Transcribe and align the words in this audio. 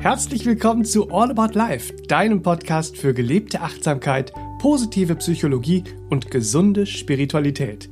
Herzlich 0.00 0.46
willkommen 0.46 0.84
zu 0.84 1.10
All 1.10 1.32
About 1.32 1.58
Life, 1.58 1.92
deinem 2.06 2.40
Podcast 2.40 2.96
für 2.96 3.12
gelebte 3.12 3.60
Achtsamkeit, 3.62 4.32
positive 4.60 5.16
Psychologie 5.16 5.82
und 6.08 6.30
gesunde 6.30 6.86
Spiritualität. 6.86 7.90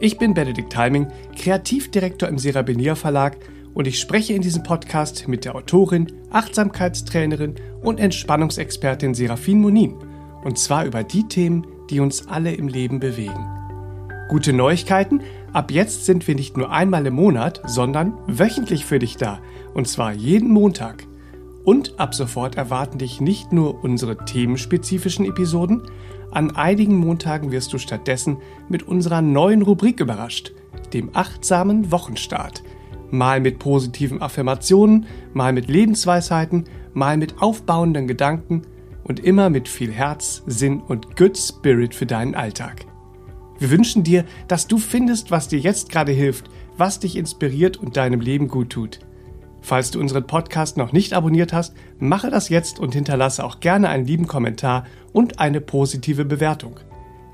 Ich 0.00 0.18
bin 0.18 0.34
Benedikt 0.34 0.76
Heiming, 0.76 1.06
Kreativdirektor 1.36 2.28
im 2.28 2.36
Serabinier 2.36 2.96
Verlag 2.96 3.36
und 3.74 3.86
ich 3.86 4.00
spreche 4.00 4.32
in 4.32 4.42
diesem 4.42 4.64
Podcast 4.64 5.28
mit 5.28 5.44
der 5.44 5.54
Autorin, 5.54 6.10
Achtsamkeitstrainerin 6.30 7.54
und 7.80 8.00
Entspannungsexpertin 8.00 9.14
Serafin 9.14 9.60
Monin. 9.60 9.94
Und 10.42 10.58
zwar 10.58 10.84
über 10.84 11.04
die 11.04 11.28
Themen, 11.28 11.64
die 11.90 12.00
uns 12.00 12.26
alle 12.26 12.54
im 12.54 12.66
Leben 12.66 12.98
bewegen. 12.98 13.46
Gute 14.28 14.52
Neuigkeiten, 14.52 15.20
ab 15.52 15.70
jetzt 15.70 16.06
sind 16.06 16.26
wir 16.26 16.34
nicht 16.34 16.56
nur 16.56 16.72
einmal 16.72 17.06
im 17.06 17.14
Monat, 17.14 17.62
sondern 17.66 18.18
wöchentlich 18.26 18.84
für 18.84 18.98
dich 18.98 19.16
da. 19.16 19.38
Und 19.74 19.86
zwar 19.86 20.12
jeden 20.12 20.50
Montag. 20.50 21.06
Und 21.66 21.98
ab 21.98 22.14
sofort 22.14 22.54
erwarten 22.54 22.98
dich 22.98 23.20
nicht 23.20 23.52
nur 23.52 23.82
unsere 23.82 24.24
themenspezifischen 24.24 25.26
Episoden, 25.26 25.82
an 26.30 26.54
einigen 26.54 26.96
Montagen 26.96 27.50
wirst 27.50 27.72
du 27.72 27.78
stattdessen 27.78 28.36
mit 28.68 28.84
unserer 28.84 29.20
neuen 29.20 29.62
Rubrik 29.62 29.98
überrascht, 29.98 30.52
dem 30.92 31.10
achtsamen 31.12 31.90
Wochenstart. 31.90 32.62
Mal 33.10 33.40
mit 33.40 33.58
positiven 33.58 34.22
Affirmationen, 34.22 35.06
mal 35.34 35.52
mit 35.52 35.66
Lebensweisheiten, 35.66 36.66
mal 36.94 37.16
mit 37.16 37.42
aufbauenden 37.42 38.06
Gedanken 38.06 38.62
und 39.02 39.18
immer 39.18 39.50
mit 39.50 39.68
viel 39.68 39.90
Herz, 39.90 40.44
Sinn 40.46 40.80
und 40.80 41.16
Good 41.16 41.36
Spirit 41.36 41.96
für 41.96 42.06
deinen 42.06 42.36
Alltag. 42.36 42.86
Wir 43.58 43.72
wünschen 43.72 44.04
dir, 44.04 44.24
dass 44.46 44.68
du 44.68 44.78
findest, 44.78 45.32
was 45.32 45.48
dir 45.48 45.58
jetzt 45.58 45.90
gerade 45.90 46.12
hilft, 46.12 46.48
was 46.76 47.00
dich 47.00 47.16
inspiriert 47.16 47.76
und 47.76 47.96
deinem 47.96 48.20
Leben 48.20 48.46
gut 48.46 48.70
tut. 48.70 49.00
Falls 49.66 49.90
du 49.90 49.98
unseren 49.98 50.28
Podcast 50.28 50.76
noch 50.76 50.92
nicht 50.92 51.12
abonniert 51.12 51.52
hast, 51.52 51.74
mache 51.98 52.30
das 52.30 52.50
jetzt 52.50 52.78
und 52.78 52.94
hinterlasse 52.94 53.42
auch 53.42 53.58
gerne 53.58 53.88
einen 53.88 54.06
lieben 54.06 54.28
Kommentar 54.28 54.86
und 55.12 55.40
eine 55.40 55.60
positive 55.60 56.24
Bewertung. 56.24 56.78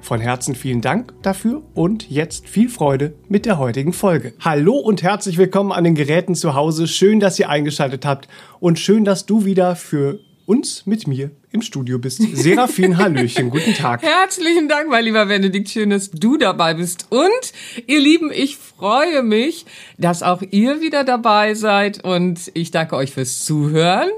Von 0.00 0.19
Herzen 0.19 0.55
vielen 0.55 0.80
Dank 0.80 1.12
dafür 1.20 1.61
und 1.74 2.08
jetzt 2.08 2.48
viel 2.48 2.70
Freude 2.70 3.12
mit 3.28 3.44
der 3.44 3.58
heutigen 3.58 3.92
Folge. 3.92 4.33
Hallo 4.41 4.78
und 4.78 5.02
herzlich 5.02 5.36
willkommen 5.36 5.72
an 5.72 5.84
den 5.84 5.94
Geräten 5.94 6.34
zu 6.34 6.55
Hause. 6.55 6.89
Schön, 6.89 7.20
dass 7.20 7.39
ihr 7.39 7.50
eingeschaltet 7.50 8.06
habt 8.06 8.28
und 8.61 8.78
schön, 8.78 9.05
dass 9.05 9.27
du 9.27 9.44
wieder 9.44 9.77
für 9.77 10.19
uns 10.46 10.86
mit 10.86 11.06
mir 11.06 11.33
im 11.53 11.62
Studio 11.62 11.98
bist. 11.98 12.22
Serafin, 12.36 12.97
Hallöchen, 12.97 13.50
guten 13.50 13.75
Tag. 13.75 14.03
Herzlichen 14.22 14.69
Dank, 14.69 14.89
mein 14.89 15.05
lieber 15.05 15.27
Benedikt, 15.27 15.69
schön, 15.69 15.91
dass 15.91 16.11
du 16.11 16.39
dabei 16.39 16.75
bist. 16.75 17.06
Und 17.11 17.53
ihr 17.86 18.00
Lieben, 18.00 18.31
ich 18.33 18.56
freue 18.56 19.22
mich, 19.22 19.67
dass 19.98 20.23
auch 20.23 20.42
ihr 20.50 20.80
wieder 20.80 21.05
dabei 21.05 21.55
seid 21.55 22.03
und 22.05 22.50
ich 22.55 22.70
danke 22.70 22.97
euch 22.97 23.12
fürs 23.12 23.45
Zuhören. 23.45 24.08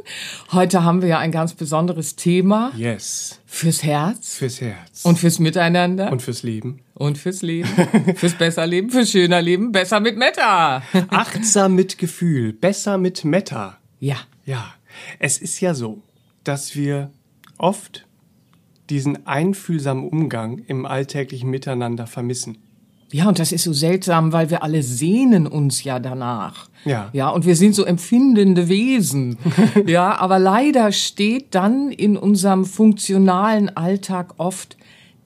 Heute 0.53 0.85
haben 0.85 1.03
wir 1.03 1.09
ja 1.09 1.19
ein 1.19 1.33
ganz 1.33 1.55
besonderes 1.55 2.15
Thema. 2.15 2.73
Yes. 2.77 3.41
Fürs 3.47 3.83
Herz. 3.83 4.35
Fürs 4.37 4.61
Herz. 4.61 5.05
Und 5.05 5.19
fürs 5.19 5.39
Miteinander. 5.39 6.11
Und 6.13 6.23
fürs 6.23 6.43
Leben. 6.43 6.81
Und 6.95 7.19
fürs 7.19 7.43
Leben. 7.43 7.69
fürs 8.17 8.35
besser 8.35 8.67
Leben, 8.67 8.91
fürs 8.91 9.11
schöner 9.11 9.43
Leben, 9.43 9.73
besser 9.73 10.01
mit 10.01 10.17
Meta. 10.17 10.83
Achtsam 11.09 11.75
mit 11.75 11.99
Gefühl, 11.99 12.53
besser 12.53 12.97
mit 12.99 13.25
Meta. 13.25 13.79
Ja. 13.99 14.17
Ja. 14.45 14.75
Es 15.19 15.39
ist 15.39 15.61
ja 15.61 15.75
so, 15.75 16.03
dass 16.45 16.77
wir 16.77 17.11
oft 17.59 18.07
diesen 18.91 19.27
einfühlsamen 19.27 20.09
Umgang 20.09 20.59
im 20.59 20.87
alltäglichen 20.87 21.51
Miteinander 21.51 22.07
vermissen. 22.07 22.59
Ja, 23.13 23.29
und 23.29 23.39
das 23.39 23.53
ist 23.53 23.65
so 23.65 23.73
seltsam, 23.73 24.33
weil 24.33 24.51
wir 24.51 24.63
alle 24.63 24.83
sehnen 24.83 25.47
uns 25.47 25.85
ja 25.85 26.01
danach. 26.01 26.69
Ja. 26.85 27.11
Ja, 27.13 27.29
und 27.29 27.47
wir 27.47 27.55
sind 27.55 27.75
so 27.75 27.85
empfindende 27.85 28.69
Wesen. 28.69 29.39
ja, 29.87 30.19
aber 30.19 30.39
leider 30.39 30.91
steht 30.91 31.55
dann 31.55 31.91
in 31.91 32.17
unserem 32.17 32.65
funktionalen 32.65 33.75
Alltag 33.77 34.35
oft 34.39 34.77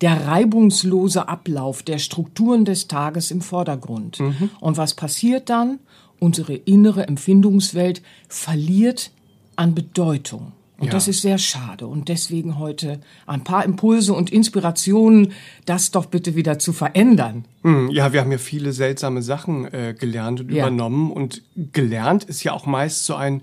der 0.00 0.26
reibungslose 0.26 1.28
Ablauf 1.28 1.82
der 1.82 1.98
Strukturen 1.98 2.64
des 2.64 2.88
Tages 2.88 3.30
im 3.30 3.40
Vordergrund. 3.40 4.20
Mhm. 4.20 4.50
Und 4.60 4.76
was 4.76 4.94
passiert 4.94 5.48
dann? 5.48 5.78
Unsere 6.20 6.54
innere 6.54 7.08
Empfindungswelt 7.08 8.02
verliert 8.28 9.12
an 9.56 9.74
Bedeutung. 9.74 10.52
Und 10.78 10.86
ja. 10.86 10.92
das 10.92 11.08
ist 11.08 11.22
sehr 11.22 11.38
schade. 11.38 11.88
Und 11.88 12.08
deswegen 12.08 12.58
heute 12.58 13.00
ein 13.26 13.42
paar 13.42 13.64
Impulse 13.64 14.14
und 14.14 14.30
Inspirationen, 14.30 15.32
das 15.66 15.90
doch 15.90 16.06
bitte 16.06 16.36
wieder 16.36 16.60
zu 16.60 16.72
verändern. 16.72 17.46
Hm, 17.62 17.90
ja, 17.90 18.12
wir 18.12 18.20
haben 18.20 18.30
ja 18.30 18.38
viele 18.38 18.72
seltsame 18.72 19.22
Sachen 19.22 19.64
äh, 19.66 19.94
gelernt 19.98 20.40
und 20.40 20.52
ja. 20.52 20.62
übernommen. 20.62 21.10
Und 21.10 21.42
gelernt 21.56 22.24
ist 22.24 22.44
ja 22.44 22.52
auch 22.52 22.64
meist 22.64 23.04
so 23.06 23.16
ein, 23.16 23.42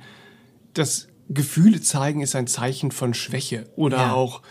das 0.73 1.09
Gefühle 1.27 1.81
zeigen 1.81 2.21
ist 2.21 2.35
ein 2.35 2.47
Zeichen 2.47 2.91
von 2.91 3.13
Schwäche. 3.13 3.67
Oder 3.75 3.97
ja. 3.97 4.13
auch, 4.13 4.41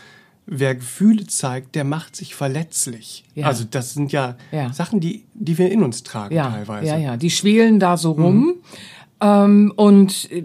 wer 0.44 0.74
Gefühle 0.74 1.26
zeigt, 1.26 1.76
der 1.76 1.84
macht 1.84 2.14
sich 2.14 2.34
verletzlich. 2.34 3.24
Ja. 3.34 3.46
Also 3.46 3.64
das 3.64 3.94
sind 3.94 4.12
ja, 4.12 4.36
Sachen, 4.72 5.00
die, 5.00 5.24
die 5.32 5.56
wir 5.56 5.72
in 5.72 5.82
uns 5.82 6.02
tragen 6.02 6.36
teilweise. 6.36 6.86
Ja, 6.86 6.98
ja, 6.98 7.16
die 7.16 7.30
schwelen 7.30 7.80
da 7.80 7.96
so 7.96 8.12
rum. 8.12 8.36
Mhm. 8.36 8.54
Ähm, 9.20 9.72
und 9.76 10.30
äh, 10.30 10.44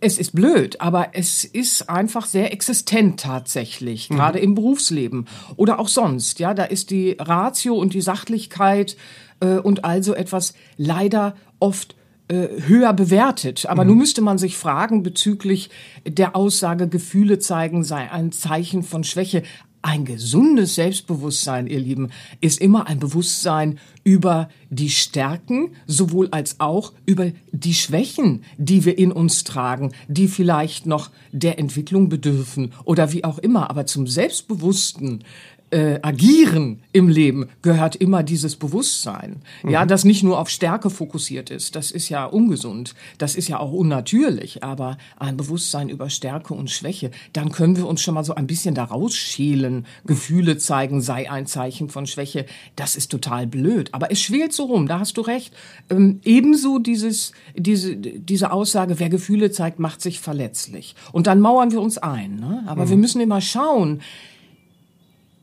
es 0.00 0.18
ist 0.18 0.34
blöd, 0.34 0.80
aber 0.80 1.08
es 1.12 1.44
ist 1.44 1.90
einfach 1.90 2.26
sehr 2.26 2.52
existent 2.52 3.20
tatsächlich, 3.20 4.10
mhm. 4.10 4.16
gerade 4.16 4.38
im 4.38 4.54
Berufsleben 4.54 5.26
oder 5.56 5.78
auch 5.78 5.88
sonst. 5.88 6.40
Ja, 6.40 6.54
da 6.54 6.64
ist 6.64 6.90
die 6.90 7.16
Ratio 7.18 7.74
und 7.76 7.94
die 7.94 8.00
Sachlichkeit 8.00 8.96
äh, 9.40 9.56
und 9.56 9.84
also 9.84 10.14
etwas 10.14 10.54
leider 10.76 11.36
oft 11.58 11.96
äh, 12.28 12.48
höher 12.66 12.92
bewertet. 12.92 13.66
Aber 13.66 13.84
mhm. 13.84 13.90
nun 13.90 13.98
müsste 13.98 14.22
man 14.22 14.38
sich 14.38 14.56
fragen 14.56 15.02
bezüglich 15.02 15.68
der 16.06 16.36
Aussage, 16.36 16.88
Gefühle 16.88 17.38
zeigen 17.38 17.84
sei 17.84 18.10
ein 18.10 18.32
Zeichen 18.32 18.82
von 18.82 19.04
Schwäche. 19.04 19.42
Ein 19.82 20.04
gesundes 20.04 20.74
Selbstbewusstsein, 20.74 21.66
ihr 21.66 21.80
Lieben, 21.80 22.10
ist 22.42 22.60
immer 22.60 22.86
ein 22.86 22.98
Bewusstsein 22.98 23.78
über 24.04 24.50
die 24.68 24.90
Stärken, 24.90 25.70
sowohl 25.86 26.28
als 26.32 26.60
auch 26.60 26.92
über 27.06 27.32
die 27.52 27.72
Schwächen, 27.72 28.44
die 28.58 28.84
wir 28.84 28.98
in 28.98 29.10
uns 29.10 29.42
tragen, 29.42 29.92
die 30.06 30.28
vielleicht 30.28 30.84
noch 30.84 31.10
der 31.32 31.58
Entwicklung 31.58 32.10
bedürfen 32.10 32.72
oder 32.84 33.12
wie 33.12 33.24
auch 33.24 33.38
immer. 33.38 33.70
Aber 33.70 33.86
zum 33.86 34.06
selbstbewussten 34.06 35.24
äh, 35.70 36.00
Agieren 36.02 36.82
im 36.92 37.08
Leben 37.08 37.46
gehört 37.62 37.96
immer 37.96 38.22
dieses 38.22 38.56
Bewusstsein. 38.56 39.36
Mhm. 39.62 39.70
Ja, 39.70 39.86
das 39.86 40.04
nicht 40.04 40.22
nur 40.22 40.38
auf 40.38 40.48
Stärke 40.48 40.90
fokussiert 40.90 41.50
ist. 41.50 41.76
Das 41.76 41.90
ist 41.90 42.08
ja 42.08 42.24
ungesund. 42.24 42.94
Das 43.18 43.36
ist 43.36 43.48
ja 43.48 43.58
auch 43.58 43.72
unnatürlich. 43.72 44.64
Aber 44.64 44.98
ein 45.18 45.36
Bewusstsein 45.36 45.88
über 45.88 46.10
Stärke 46.10 46.54
und 46.54 46.70
Schwäche, 46.70 47.10
dann 47.32 47.52
können 47.52 47.76
wir 47.76 47.86
uns 47.86 48.02
schon 48.02 48.14
mal 48.14 48.24
so 48.24 48.34
ein 48.34 48.46
bisschen 48.46 48.74
daraus 48.74 49.14
schälen. 49.14 49.86
Gefühle 50.06 50.58
zeigen 50.58 51.00
sei 51.00 51.30
ein 51.30 51.46
Zeichen 51.46 51.88
von 51.88 52.06
Schwäche. 52.06 52.46
Das 52.76 52.96
ist 52.96 53.10
total 53.10 53.46
blöd. 53.46 53.90
Aber 53.92 54.10
es 54.10 54.20
schwelt 54.20 54.52
so 54.52 54.64
rum. 54.64 54.88
Da 54.88 54.98
hast 54.98 55.16
du 55.16 55.20
recht. 55.20 55.54
Ähm, 55.88 56.20
ebenso 56.24 56.78
dieses, 56.78 57.32
diese, 57.56 57.96
diese 57.96 58.52
Aussage, 58.52 58.98
wer 58.98 59.08
Gefühle 59.08 59.50
zeigt, 59.52 59.78
macht 59.78 60.02
sich 60.02 60.20
verletzlich. 60.20 60.96
Und 61.12 61.26
dann 61.26 61.40
mauern 61.40 61.70
wir 61.70 61.80
uns 61.80 61.98
ein. 61.98 62.36
Ne? 62.36 62.64
Aber 62.66 62.86
mhm. 62.86 62.90
wir 62.90 62.96
müssen 62.96 63.20
immer 63.20 63.40
schauen, 63.40 64.00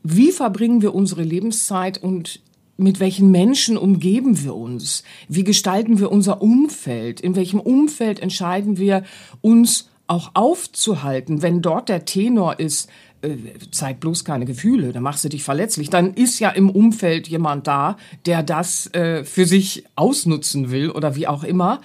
wie 0.02 0.32
verbringen 0.32 0.82
wir 0.82 0.94
unsere 0.94 1.22
Lebenszeit 1.22 1.98
und 1.98 2.40
mit 2.76 3.00
welchen 3.00 3.30
Menschen 3.30 3.76
umgeben 3.76 4.42
wir 4.42 4.54
uns? 4.54 5.02
Wie 5.28 5.44
gestalten 5.44 5.98
wir 5.98 6.12
unser 6.12 6.40
Umfeld? 6.40 7.20
In 7.20 7.34
welchem 7.34 7.58
Umfeld 7.58 8.20
entscheiden 8.20 8.78
wir 8.78 9.02
uns 9.40 9.90
auch 10.06 10.30
aufzuhalten, 10.34 11.42
wenn 11.42 11.60
dort 11.60 11.88
der 11.88 12.04
Tenor 12.04 12.58
ist, 12.60 12.88
äh, 13.20 13.36
zeig 13.72 14.00
bloß 14.00 14.24
keine 14.24 14.44
Gefühle, 14.44 14.92
dann 14.92 15.02
machst 15.02 15.24
du 15.24 15.28
dich 15.28 15.42
verletzlich. 15.42 15.90
Dann 15.90 16.14
ist 16.14 16.38
ja 16.38 16.50
im 16.50 16.70
Umfeld 16.70 17.28
jemand 17.28 17.66
da, 17.66 17.96
der 18.26 18.42
das 18.42 18.92
äh, 18.94 19.24
für 19.24 19.44
sich 19.44 19.84
ausnutzen 19.96 20.70
will 20.70 20.90
oder 20.90 21.16
wie 21.16 21.26
auch 21.26 21.44
immer 21.44 21.80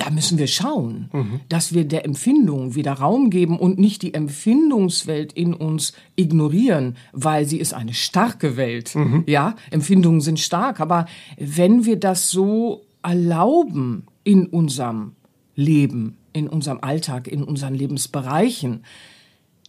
da 0.00 0.08
müssen 0.08 0.38
wir 0.38 0.46
schauen, 0.46 1.10
mhm. 1.12 1.40
dass 1.50 1.74
wir 1.74 1.84
der 1.84 2.06
Empfindung 2.06 2.74
wieder 2.74 2.94
Raum 2.94 3.28
geben 3.28 3.58
und 3.58 3.78
nicht 3.78 4.00
die 4.00 4.14
Empfindungswelt 4.14 5.34
in 5.34 5.52
uns 5.52 5.92
ignorieren, 6.16 6.96
weil 7.12 7.44
sie 7.44 7.58
ist 7.58 7.74
eine 7.74 7.92
starke 7.92 8.56
Welt. 8.56 8.94
Mhm. 8.94 9.24
Ja, 9.26 9.56
Empfindungen 9.70 10.22
sind 10.22 10.40
stark, 10.40 10.80
aber 10.80 11.04
wenn 11.36 11.84
wir 11.84 11.96
das 11.96 12.30
so 12.30 12.82
erlauben 13.02 14.06
in 14.24 14.46
unserem 14.46 15.12
Leben, 15.54 16.16
in 16.32 16.48
unserem 16.48 16.78
Alltag, 16.80 17.28
in 17.28 17.44
unseren 17.44 17.74
Lebensbereichen, 17.74 18.84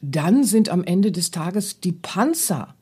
dann 0.01 0.45
sind 0.45 0.69
am 0.69 0.84
Ende 0.84 1.12
des 1.12 1.31
Tages 1.31 1.81
die 1.81 1.92
Panzer 1.92 2.75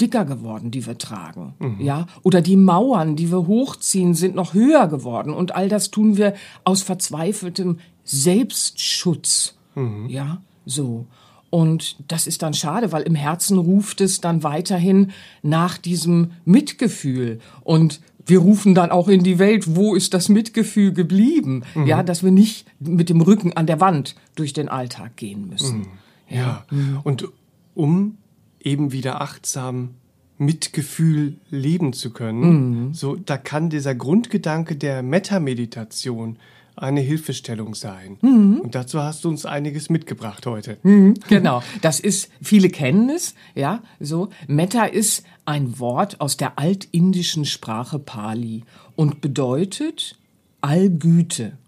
dicker 0.00 0.24
geworden, 0.24 0.70
die 0.70 0.86
wir 0.86 0.98
tragen, 0.98 1.54
mhm. 1.58 1.80
ja, 1.80 2.06
oder 2.22 2.40
die 2.40 2.56
Mauern, 2.56 3.16
die 3.16 3.30
wir 3.30 3.46
hochziehen, 3.46 4.14
sind 4.14 4.34
noch 4.34 4.54
höher 4.54 4.88
geworden 4.88 5.32
und 5.32 5.54
all 5.54 5.68
das 5.68 5.90
tun 5.90 6.16
wir 6.16 6.34
aus 6.64 6.82
verzweifeltem 6.82 7.78
Selbstschutz, 8.04 9.56
mhm. 9.74 10.08
ja, 10.08 10.42
so. 10.66 11.06
Und 11.50 11.96
das 12.08 12.26
ist 12.26 12.42
dann 12.42 12.52
schade, 12.52 12.90
weil 12.90 13.02
im 13.02 13.14
Herzen 13.14 13.58
ruft 13.58 14.00
es 14.00 14.20
dann 14.20 14.42
weiterhin 14.42 15.12
nach 15.42 15.78
diesem 15.78 16.32
Mitgefühl. 16.44 17.38
Und 17.62 18.00
wir 18.26 18.40
rufen 18.40 18.74
dann 18.74 18.90
auch 18.90 19.06
in 19.06 19.22
die 19.22 19.38
Welt, 19.38 19.76
wo 19.76 19.94
ist 19.94 20.14
das 20.14 20.28
Mitgefühl 20.28 20.92
geblieben? 20.92 21.62
Mhm. 21.76 21.86
Ja, 21.86 22.02
dass 22.02 22.24
wir 22.24 22.32
nicht 22.32 22.66
mit 22.80 23.08
dem 23.08 23.20
Rücken 23.20 23.52
an 23.52 23.68
der 23.68 23.80
Wand 23.80 24.16
durch 24.34 24.52
den 24.52 24.68
Alltag 24.68 25.16
gehen 25.16 25.48
müssen. 25.48 25.78
Mhm. 25.78 25.86
Ja. 26.28 26.36
ja. 26.36 26.64
Mhm. 26.70 27.00
Und 27.04 27.28
um 27.76 28.16
eben 28.64 28.92
wieder 28.92 29.20
achtsam 29.20 29.90
Mitgefühl 30.36 31.36
leben 31.50 31.92
zu 31.92 32.10
können, 32.10 32.86
mhm. 32.86 32.94
so 32.94 33.14
da 33.14 33.36
kann 33.36 33.70
dieser 33.70 33.94
Grundgedanke 33.94 34.74
der 34.74 35.02
Metameditation 35.02 36.38
eine 36.76 37.00
Hilfestellung 37.00 37.74
sein. 37.74 38.18
Mhm. 38.20 38.60
Und 38.60 38.74
dazu 38.74 39.00
hast 39.00 39.24
du 39.24 39.28
uns 39.28 39.46
einiges 39.46 39.90
mitgebracht 39.90 40.44
heute. 40.46 40.78
Mhm, 40.82 41.14
genau. 41.28 41.62
Das 41.82 42.00
ist, 42.00 42.30
viele 42.42 42.68
kennen 42.68 43.10
es, 43.10 43.34
ja, 43.54 43.80
so. 44.00 44.30
Metta 44.48 44.84
ist 44.84 45.24
ein 45.44 45.78
Wort 45.78 46.20
aus 46.20 46.36
der 46.36 46.58
altindischen 46.58 47.44
Sprache 47.44 47.98
Pali 47.98 48.64
und 48.96 49.20
bedeutet 49.20 50.18
Allgüte 50.62 51.58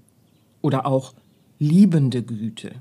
oder 0.60 0.86
auch 0.86 1.14
liebende 1.58 2.22
Güte. 2.22 2.72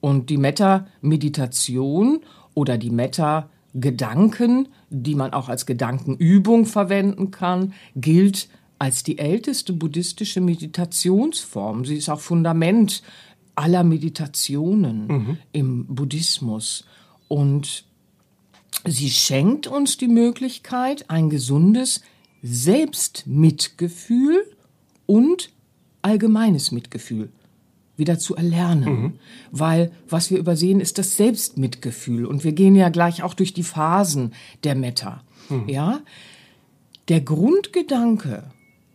Und 0.00 0.30
die 0.30 0.38
Metta-Meditation 0.38 2.20
oder 2.56 2.76
die 2.78 2.90
Metta-Gedanken, 2.90 4.66
die 4.90 5.14
man 5.14 5.32
auch 5.32 5.48
als 5.48 5.64
Gedankenübung 5.66 6.66
verwenden 6.66 7.30
kann, 7.30 7.74
gilt 7.94 8.48
als 8.78 9.04
die 9.04 9.18
älteste 9.18 9.74
buddhistische 9.74 10.40
Meditationsform. 10.40 11.84
Sie 11.84 11.96
ist 11.96 12.08
auch 12.08 12.20
Fundament 12.20 13.02
aller 13.54 13.84
Meditationen 13.84 15.06
mhm. 15.06 15.36
im 15.52 15.86
Buddhismus. 15.86 16.86
Und 17.28 17.84
sie 18.86 19.10
schenkt 19.10 19.66
uns 19.66 19.98
die 19.98 20.08
Möglichkeit, 20.08 21.10
ein 21.10 21.28
gesundes 21.30 22.02
Selbstmitgefühl 22.42 24.44
und 25.06 25.50
allgemeines 26.00 26.72
Mitgefühl 26.72 27.30
wieder 27.96 28.18
zu 28.18 28.36
erlernen. 28.36 28.84
Mhm. 28.84 29.12
Weil 29.50 29.92
was 30.08 30.30
wir 30.30 30.38
übersehen, 30.38 30.80
ist 30.80 30.98
das 30.98 31.16
Selbstmitgefühl. 31.16 32.26
Und 32.26 32.44
wir 32.44 32.52
gehen 32.52 32.76
ja 32.76 32.88
gleich 32.88 33.22
auch 33.22 33.34
durch 33.34 33.54
die 33.54 33.62
Phasen 33.62 34.32
der 34.64 34.74
Metta. 34.74 35.22
Mhm. 35.48 35.68
Ja? 35.68 36.00
Der 37.08 37.20
Grundgedanke 37.20 38.44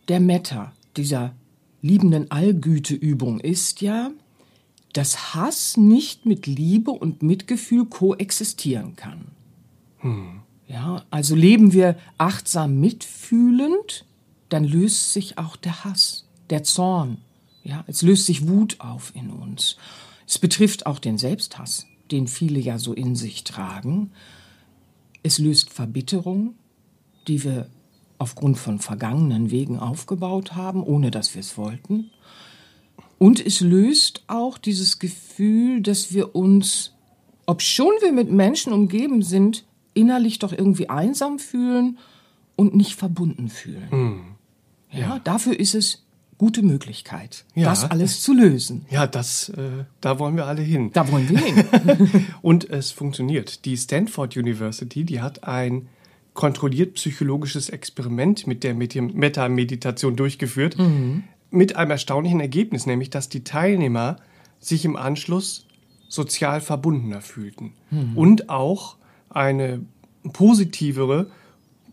der 0.08 0.20
Metta, 0.20 0.72
dieser 0.96 1.34
liebenden 1.80 2.30
Allgüteübung, 2.30 3.40
ist 3.40 3.80
ja, 3.80 4.10
dass 4.92 5.34
Hass 5.34 5.76
nicht 5.76 6.26
mit 6.26 6.46
Liebe 6.46 6.90
und 6.90 7.22
Mitgefühl 7.22 7.86
koexistieren 7.86 8.94
kann. 8.96 9.26
Hm. 9.98 10.40
Ja, 10.68 11.04
also 11.10 11.34
leben 11.34 11.72
wir 11.72 11.96
achtsam 12.18 12.80
mitfühlend, 12.80 14.04
dann 14.48 14.64
löst 14.64 15.12
sich 15.12 15.38
auch 15.38 15.56
der 15.56 15.84
Hass, 15.84 16.26
der 16.50 16.62
Zorn. 16.62 17.18
Ja, 17.64 17.84
es 17.86 18.02
löst 18.02 18.26
sich 18.26 18.48
Wut 18.48 18.76
auf 18.80 19.12
in 19.14 19.30
uns. 19.30 19.76
Es 20.26 20.38
betrifft 20.38 20.86
auch 20.86 20.98
den 20.98 21.18
Selbsthass, 21.18 21.86
den 22.10 22.26
viele 22.26 22.58
ja 22.58 22.78
so 22.78 22.92
in 22.92 23.16
sich 23.16 23.44
tragen. 23.44 24.10
Es 25.22 25.38
löst 25.38 25.70
Verbitterung, 25.70 26.54
die 27.28 27.44
wir 27.44 27.68
aufgrund 28.18 28.58
von 28.58 28.78
vergangenen 28.78 29.50
Wegen 29.50 29.78
aufgebaut 29.78 30.54
haben, 30.54 30.82
ohne 30.82 31.10
dass 31.10 31.34
wir 31.34 31.40
es 31.40 31.56
wollten. 31.56 32.10
Und 33.18 33.44
es 33.44 33.60
löst 33.60 34.24
auch 34.26 34.58
dieses 34.58 34.98
Gefühl, 34.98 35.80
dass 35.80 36.12
wir 36.12 36.34
uns, 36.34 36.92
ob 37.46 37.62
schon 37.62 37.92
wir 38.00 38.12
mit 38.12 38.30
Menschen 38.30 38.72
umgeben 38.72 39.22
sind, 39.22 39.64
innerlich 39.94 40.38
doch 40.38 40.52
irgendwie 40.52 40.88
einsam 40.88 41.38
fühlen 41.38 41.98
und 42.56 42.74
nicht 42.74 42.94
verbunden 42.94 43.48
fühlen. 43.48 43.90
Hm. 43.90 44.24
Ja. 44.90 44.98
ja, 44.98 45.18
dafür 45.20 45.58
ist 45.58 45.74
es 45.74 46.04
gute 46.42 46.64
Möglichkeit, 46.64 47.44
ja. 47.54 47.68
das 47.68 47.88
alles 47.88 48.20
zu 48.20 48.32
lösen. 48.34 48.84
Ja, 48.90 49.06
das, 49.06 49.50
äh, 49.50 49.84
da 50.00 50.18
wollen 50.18 50.34
wir 50.34 50.44
alle 50.46 50.62
hin. 50.62 50.90
Da 50.92 51.08
wollen 51.08 51.28
wir 51.28 51.38
hin. 51.38 52.26
und 52.42 52.68
es 52.68 52.90
funktioniert. 52.90 53.64
Die 53.64 53.76
Stanford 53.76 54.36
University, 54.36 55.04
die 55.04 55.20
hat 55.20 55.44
ein 55.44 55.86
kontrolliert 56.34 56.94
psychologisches 56.94 57.68
Experiment 57.68 58.48
mit 58.48 58.64
der 58.64 58.74
Meta-Meditation 58.74 60.16
durchgeführt, 60.16 60.76
mhm. 60.80 61.22
mit 61.52 61.76
einem 61.76 61.92
erstaunlichen 61.92 62.40
Ergebnis, 62.40 62.86
nämlich 62.86 63.10
dass 63.10 63.28
die 63.28 63.44
Teilnehmer 63.44 64.16
sich 64.58 64.84
im 64.84 64.96
Anschluss 64.96 65.68
sozial 66.08 66.60
verbundener 66.60 67.20
fühlten 67.20 67.74
mhm. 67.92 68.18
und 68.18 68.50
auch 68.50 68.96
eine 69.30 69.86
positivere, 70.32 71.30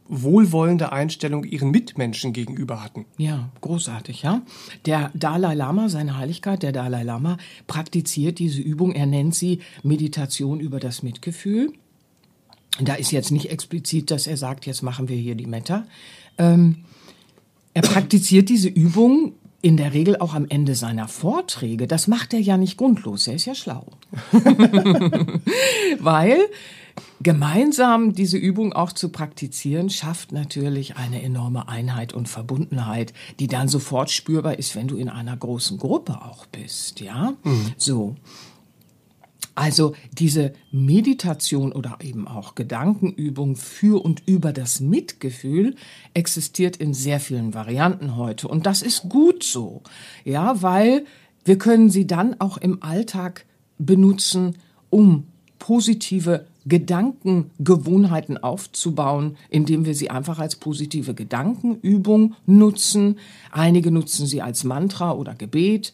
wohlwollende 0.09 0.91
Einstellung 0.91 1.43
ihren 1.43 1.71
Mitmenschen 1.71 2.33
gegenüber 2.33 2.83
hatten. 2.83 3.05
Ja, 3.17 3.49
großartig, 3.61 4.23
ja. 4.23 4.41
Der 4.85 5.11
Dalai 5.13 5.53
Lama, 5.53 5.87
seine 5.87 6.17
Heiligkeit, 6.17 6.63
der 6.63 6.71
Dalai 6.71 7.03
Lama, 7.03 7.37
praktiziert 7.67 8.39
diese 8.39 8.61
Übung. 8.61 8.91
Er 8.91 9.05
nennt 9.05 9.35
sie 9.35 9.59
Meditation 9.83 10.59
über 10.59 10.79
das 10.79 11.03
Mitgefühl. 11.03 11.71
Da 12.81 12.95
ist 12.95 13.11
jetzt 13.11 13.31
nicht 13.31 13.51
explizit, 13.51 14.09
dass 14.11 14.27
er 14.27 14.37
sagt, 14.37 14.65
jetzt 14.65 14.81
machen 14.81 15.09
wir 15.09 15.17
hier 15.17 15.35
die 15.35 15.45
Metta. 15.45 15.85
Ähm, 16.37 16.77
er 17.73 17.83
praktiziert 17.83 18.49
diese 18.49 18.67
Übung 18.67 19.33
in 19.61 19.77
der 19.77 19.93
Regel 19.93 20.17
auch 20.17 20.33
am 20.33 20.45
Ende 20.49 20.75
seiner 20.75 21.07
Vorträge. 21.07 21.87
Das 21.87 22.07
macht 22.07 22.33
er 22.33 22.39
ja 22.39 22.57
nicht 22.57 22.77
grundlos, 22.77 23.27
er 23.27 23.35
ist 23.35 23.45
ja 23.45 23.55
schlau. 23.55 23.85
Weil 25.99 26.39
gemeinsam 27.21 28.13
diese 28.13 28.37
Übung 28.37 28.73
auch 28.73 28.91
zu 28.91 29.09
praktizieren, 29.09 29.89
schafft 29.89 30.31
natürlich 30.31 30.95
eine 30.95 31.21
enorme 31.21 31.67
Einheit 31.67 32.13
und 32.13 32.29
Verbundenheit, 32.29 33.13
die 33.39 33.47
dann 33.47 33.67
sofort 33.67 34.09
spürbar 34.09 34.57
ist, 34.57 34.75
wenn 34.75 34.87
du 34.87 34.97
in 34.97 35.09
einer 35.09 35.35
großen 35.35 35.77
Gruppe 35.77 36.21
auch 36.21 36.45
bist, 36.45 37.01
ja? 37.01 37.33
Mhm. 37.43 37.73
So. 37.77 38.15
Also 39.55 39.93
diese 40.13 40.53
Meditation 40.71 41.73
oder 41.73 41.97
eben 42.01 42.29
auch 42.29 42.55
Gedankenübung 42.55 43.57
für 43.57 44.01
und 44.01 44.23
über 44.25 44.53
das 44.53 44.79
Mitgefühl 44.79 45.75
existiert 46.13 46.77
in 46.77 46.93
sehr 46.93 47.19
vielen 47.19 47.53
Varianten 47.53 48.15
heute. 48.15 48.47
Und 48.47 48.65
das 48.65 48.81
ist 48.81 49.09
gut 49.09 49.43
so. 49.43 49.81
Ja, 50.23 50.61
weil 50.61 51.05
wir 51.43 51.57
können 51.57 51.89
sie 51.89 52.07
dann 52.07 52.39
auch 52.39 52.57
im 52.57 52.81
Alltag 52.81 53.45
benutzen, 53.77 54.55
um 54.89 55.27
positive 55.57 56.45
Gedankengewohnheiten 56.69 58.37
aufzubauen, 58.37 59.35
indem 59.49 59.85
wir 59.85 59.95
sie 59.95 60.09
einfach 60.09 60.39
als 60.39 60.55
positive 60.55 61.13
Gedankenübung 61.13 62.35
nutzen. 62.45 63.17
Einige 63.51 63.91
nutzen 63.91 64.25
sie 64.25 64.41
als 64.41 64.63
Mantra 64.63 65.11
oder 65.11 65.35
Gebet 65.35 65.93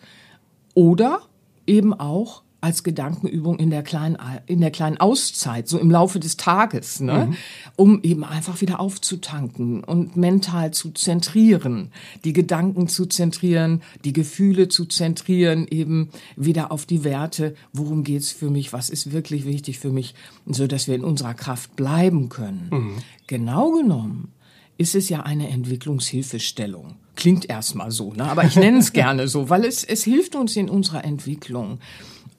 oder 0.73 1.21
eben 1.65 1.93
auch 1.93 2.43
als 2.65 2.83
Gedankenübung 2.83 3.59
in 3.59 3.69
der 3.69 3.83
kleinen, 3.83 4.17
in 4.47 4.59
der 4.59 4.71
kleinen 4.71 4.97
Auszeit, 4.97 5.67
so 5.67 5.77
im 5.77 5.91
Laufe 5.91 6.19
des 6.19 6.35
Tages, 6.35 6.99
ne? 6.99 7.27
Mhm. 7.27 7.37
um 7.75 7.99
eben 8.01 8.23
einfach 8.23 8.59
wieder 8.59 8.79
aufzutanken 8.79 9.83
und 9.83 10.17
mental 10.17 10.71
zu 10.71 10.89
zentrieren, 10.89 11.91
die 12.23 12.33
Gedanken 12.33 12.87
zu 12.87 13.05
zentrieren, 13.05 13.83
die 14.03 14.13
Gefühle 14.13 14.67
zu 14.67 14.85
zentrieren, 14.85 15.67
eben 15.69 16.09
wieder 16.35 16.71
auf 16.71 16.87
die 16.87 17.03
Werte, 17.03 17.53
worum 17.71 18.03
geht's 18.03 18.31
für 18.31 18.49
mich, 18.49 18.73
was 18.73 18.89
ist 18.89 19.11
wirklich 19.11 19.45
wichtig 19.45 19.77
für 19.77 19.91
mich, 19.91 20.15
so 20.47 20.65
dass 20.65 20.87
wir 20.87 20.95
in 20.95 21.03
unserer 21.03 21.35
Kraft 21.35 21.75
bleiben 21.75 22.29
können. 22.29 22.69
Mhm. 22.71 22.93
Genau 23.27 23.73
genommen 23.73 24.33
ist 24.79 24.95
es 24.95 25.07
ja 25.09 25.21
eine 25.21 25.49
Entwicklungshilfestellung. 25.49 26.95
Klingt 27.15 27.47
erstmal 27.47 27.91
so, 27.91 28.11
ne? 28.13 28.23
aber 28.23 28.43
ich 28.43 28.55
nenne 28.55 28.79
es 28.79 28.91
gerne 28.93 29.27
so, 29.27 29.51
weil 29.51 29.65
es, 29.65 29.83
es 29.83 30.03
hilft 30.03 30.35
uns 30.35 30.55
in 30.55 30.67
unserer 30.67 31.05
Entwicklung. 31.05 31.77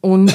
Und 0.00 0.32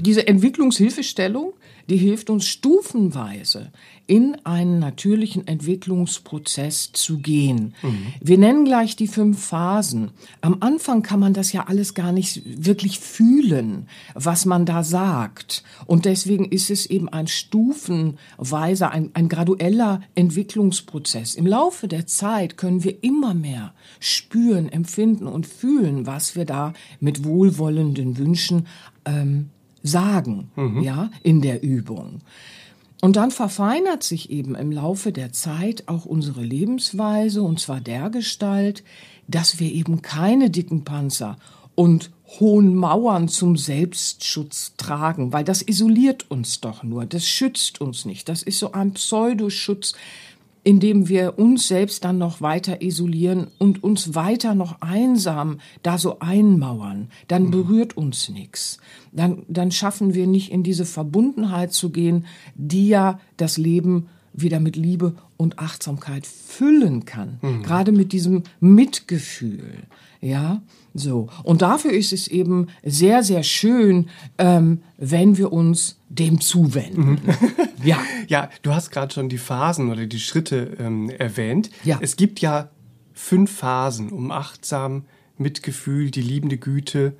diese 0.00 0.26
Entwicklungshilfestellung, 0.26 1.54
die 1.88 1.96
hilft 1.96 2.30
uns 2.30 2.46
stufenweise 2.46 3.70
in 4.06 4.36
einen 4.44 4.78
natürlichen 4.78 5.46
Entwicklungsprozess 5.46 6.92
zu 6.92 7.18
gehen. 7.18 7.74
Mhm. 7.82 8.06
Wir 8.20 8.36
nennen 8.36 8.64
gleich 8.64 8.96
die 8.96 9.06
fünf 9.06 9.42
Phasen. 9.42 10.10
Am 10.40 10.58
Anfang 10.60 11.02
kann 11.02 11.20
man 11.20 11.32
das 11.32 11.52
ja 11.52 11.66
alles 11.68 11.94
gar 11.94 12.12
nicht 12.12 12.42
wirklich 12.44 12.98
fühlen, 12.98 13.86
was 14.14 14.44
man 14.44 14.66
da 14.66 14.82
sagt. 14.82 15.62
Und 15.86 16.04
deswegen 16.04 16.46
ist 16.46 16.68
es 16.68 16.86
eben 16.86 17.08
ein 17.08 17.26
stufenweiser, 17.26 18.90
ein, 18.90 19.10
ein 19.14 19.28
gradueller 19.28 20.02
Entwicklungsprozess. 20.14 21.34
Im 21.34 21.46
Laufe 21.46 21.88
der 21.88 22.06
Zeit 22.06 22.56
können 22.56 22.84
wir 22.84 23.02
immer 23.02 23.34
mehr 23.34 23.72
spüren, 24.00 24.68
empfinden 24.68 25.26
und 25.26 25.46
fühlen, 25.46 26.06
was 26.06 26.36
wir 26.36 26.44
da 26.44 26.72
mit 27.00 27.24
wohlwollenden 27.24 28.18
Wünschen 28.18 28.66
ähm, 29.04 29.50
sagen, 29.82 30.50
mhm. 30.56 30.82
ja, 30.82 31.10
in 31.22 31.40
der 31.40 31.62
Übung. 31.62 32.20
Und 33.00 33.16
dann 33.16 33.32
verfeinert 33.32 34.04
sich 34.04 34.30
eben 34.30 34.54
im 34.54 34.70
Laufe 34.70 35.10
der 35.10 35.32
Zeit 35.32 35.84
auch 35.88 36.04
unsere 36.04 36.42
Lebensweise, 36.42 37.42
und 37.42 37.58
zwar 37.58 37.80
der 37.80 38.10
Gestalt, 38.10 38.84
dass 39.26 39.58
wir 39.58 39.72
eben 39.72 40.02
keine 40.02 40.50
dicken 40.50 40.84
Panzer 40.84 41.36
und 41.74 42.10
hohen 42.38 42.74
Mauern 42.74 43.28
zum 43.28 43.56
Selbstschutz 43.56 44.74
tragen, 44.76 45.32
weil 45.32 45.44
das 45.44 45.62
isoliert 45.62 46.30
uns 46.30 46.60
doch 46.60 46.82
nur, 46.82 47.04
das 47.04 47.26
schützt 47.26 47.80
uns 47.80 48.04
nicht, 48.04 48.28
das 48.28 48.42
ist 48.42 48.58
so 48.58 48.72
ein 48.72 48.92
Pseudoschutz, 48.92 49.94
indem 50.64 51.08
wir 51.08 51.38
uns 51.38 51.68
selbst 51.68 52.04
dann 52.04 52.18
noch 52.18 52.40
weiter 52.40 52.82
isolieren 52.82 53.48
und 53.58 53.82
uns 53.82 54.14
weiter 54.14 54.54
noch 54.54 54.80
einsam 54.80 55.58
da 55.82 55.98
so 55.98 56.20
einmauern, 56.20 57.08
dann 57.28 57.50
berührt 57.50 57.96
uns 57.96 58.28
nichts. 58.28 58.78
Dann, 59.10 59.42
dann 59.48 59.72
schaffen 59.72 60.14
wir 60.14 60.26
nicht 60.26 60.52
in 60.52 60.62
diese 60.62 60.84
Verbundenheit 60.84 61.72
zu 61.72 61.90
gehen, 61.90 62.26
die 62.54 62.88
ja 62.88 63.18
das 63.36 63.58
Leben 63.58 64.08
wieder 64.32 64.60
mit 64.60 64.76
Liebe 64.76 65.14
und 65.36 65.58
Achtsamkeit 65.58 66.26
füllen 66.26 67.04
kann. 67.04 67.38
Mhm. 67.42 67.62
Gerade 67.62 67.92
mit 67.92 68.12
diesem 68.12 68.44
Mitgefühl. 68.60 69.74
Ja, 70.20 70.62
so. 70.94 71.28
Und 71.42 71.62
dafür 71.62 71.92
ist 71.92 72.12
es 72.12 72.28
eben 72.28 72.68
sehr, 72.82 73.22
sehr 73.22 73.42
schön, 73.42 74.08
ähm, 74.38 74.82
wenn 74.98 75.38
wir 75.38 75.52
uns 75.52 75.98
dem 76.08 76.40
zuwenden. 76.40 77.12
Mhm. 77.12 77.18
ja. 77.84 77.98
Ja, 78.28 78.50
du 78.62 78.74
hast 78.74 78.90
gerade 78.90 79.12
schon 79.12 79.28
die 79.28 79.38
Phasen 79.38 79.90
oder 79.90 80.06
die 80.06 80.20
Schritte 80.20 80.76
ähm, 80.78 81.10
erwähnt. 81.10 81.70
Ja. 81.84 81.98
Es 82.00 82.16
gibt 82.16 82.40
ja 82.40 82.70
fünf 83.14 83.50
Phasen, 83.50 84.10
um 84.10 84.30
achtsam 84.30 85.04
Mitgefühl, 85.38 86.10
die 86.10 86.22
liebende 86.22 86.58
Güte 86.58 87.14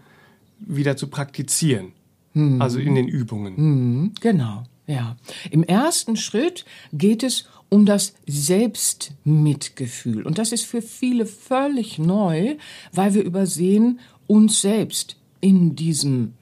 wieder 0.58 0.96
zu 0.96 1.08
praktizieren. 1.08 1.92
Mhm. 2.34 2.60
Also 2.60 2.78
in 2.78 2.94
den 2.94 3.08
Übungen. 3.08 3.54
Mhm. 3.56 4.12
Genau. 4.20 4.64
Ja. 4.86 5.16
Im 5.50 5.62
ersten 5.62 6.16
Schritt 6.16 6.64
geht 6.92 7.22
es 7.22 7.46
um 7.72 7.86
das 7.86 8.12
Selbstmitgefühl. 8.26 10.26
Und 10.26 10.36
das 10.36 10.52
ist 10.52 10.66
für 10.66 10.82
viele 10.82 11.24
völlig 11.24 11.98
neu, 11.98 12.56
weil 12.92 13.14
wir 13.14 13.24
übersehen 13.24 13.98
uns 14.26 14.60
selbst 14.60 15.16
in 15.40 15.74
diesem 15.74 16.34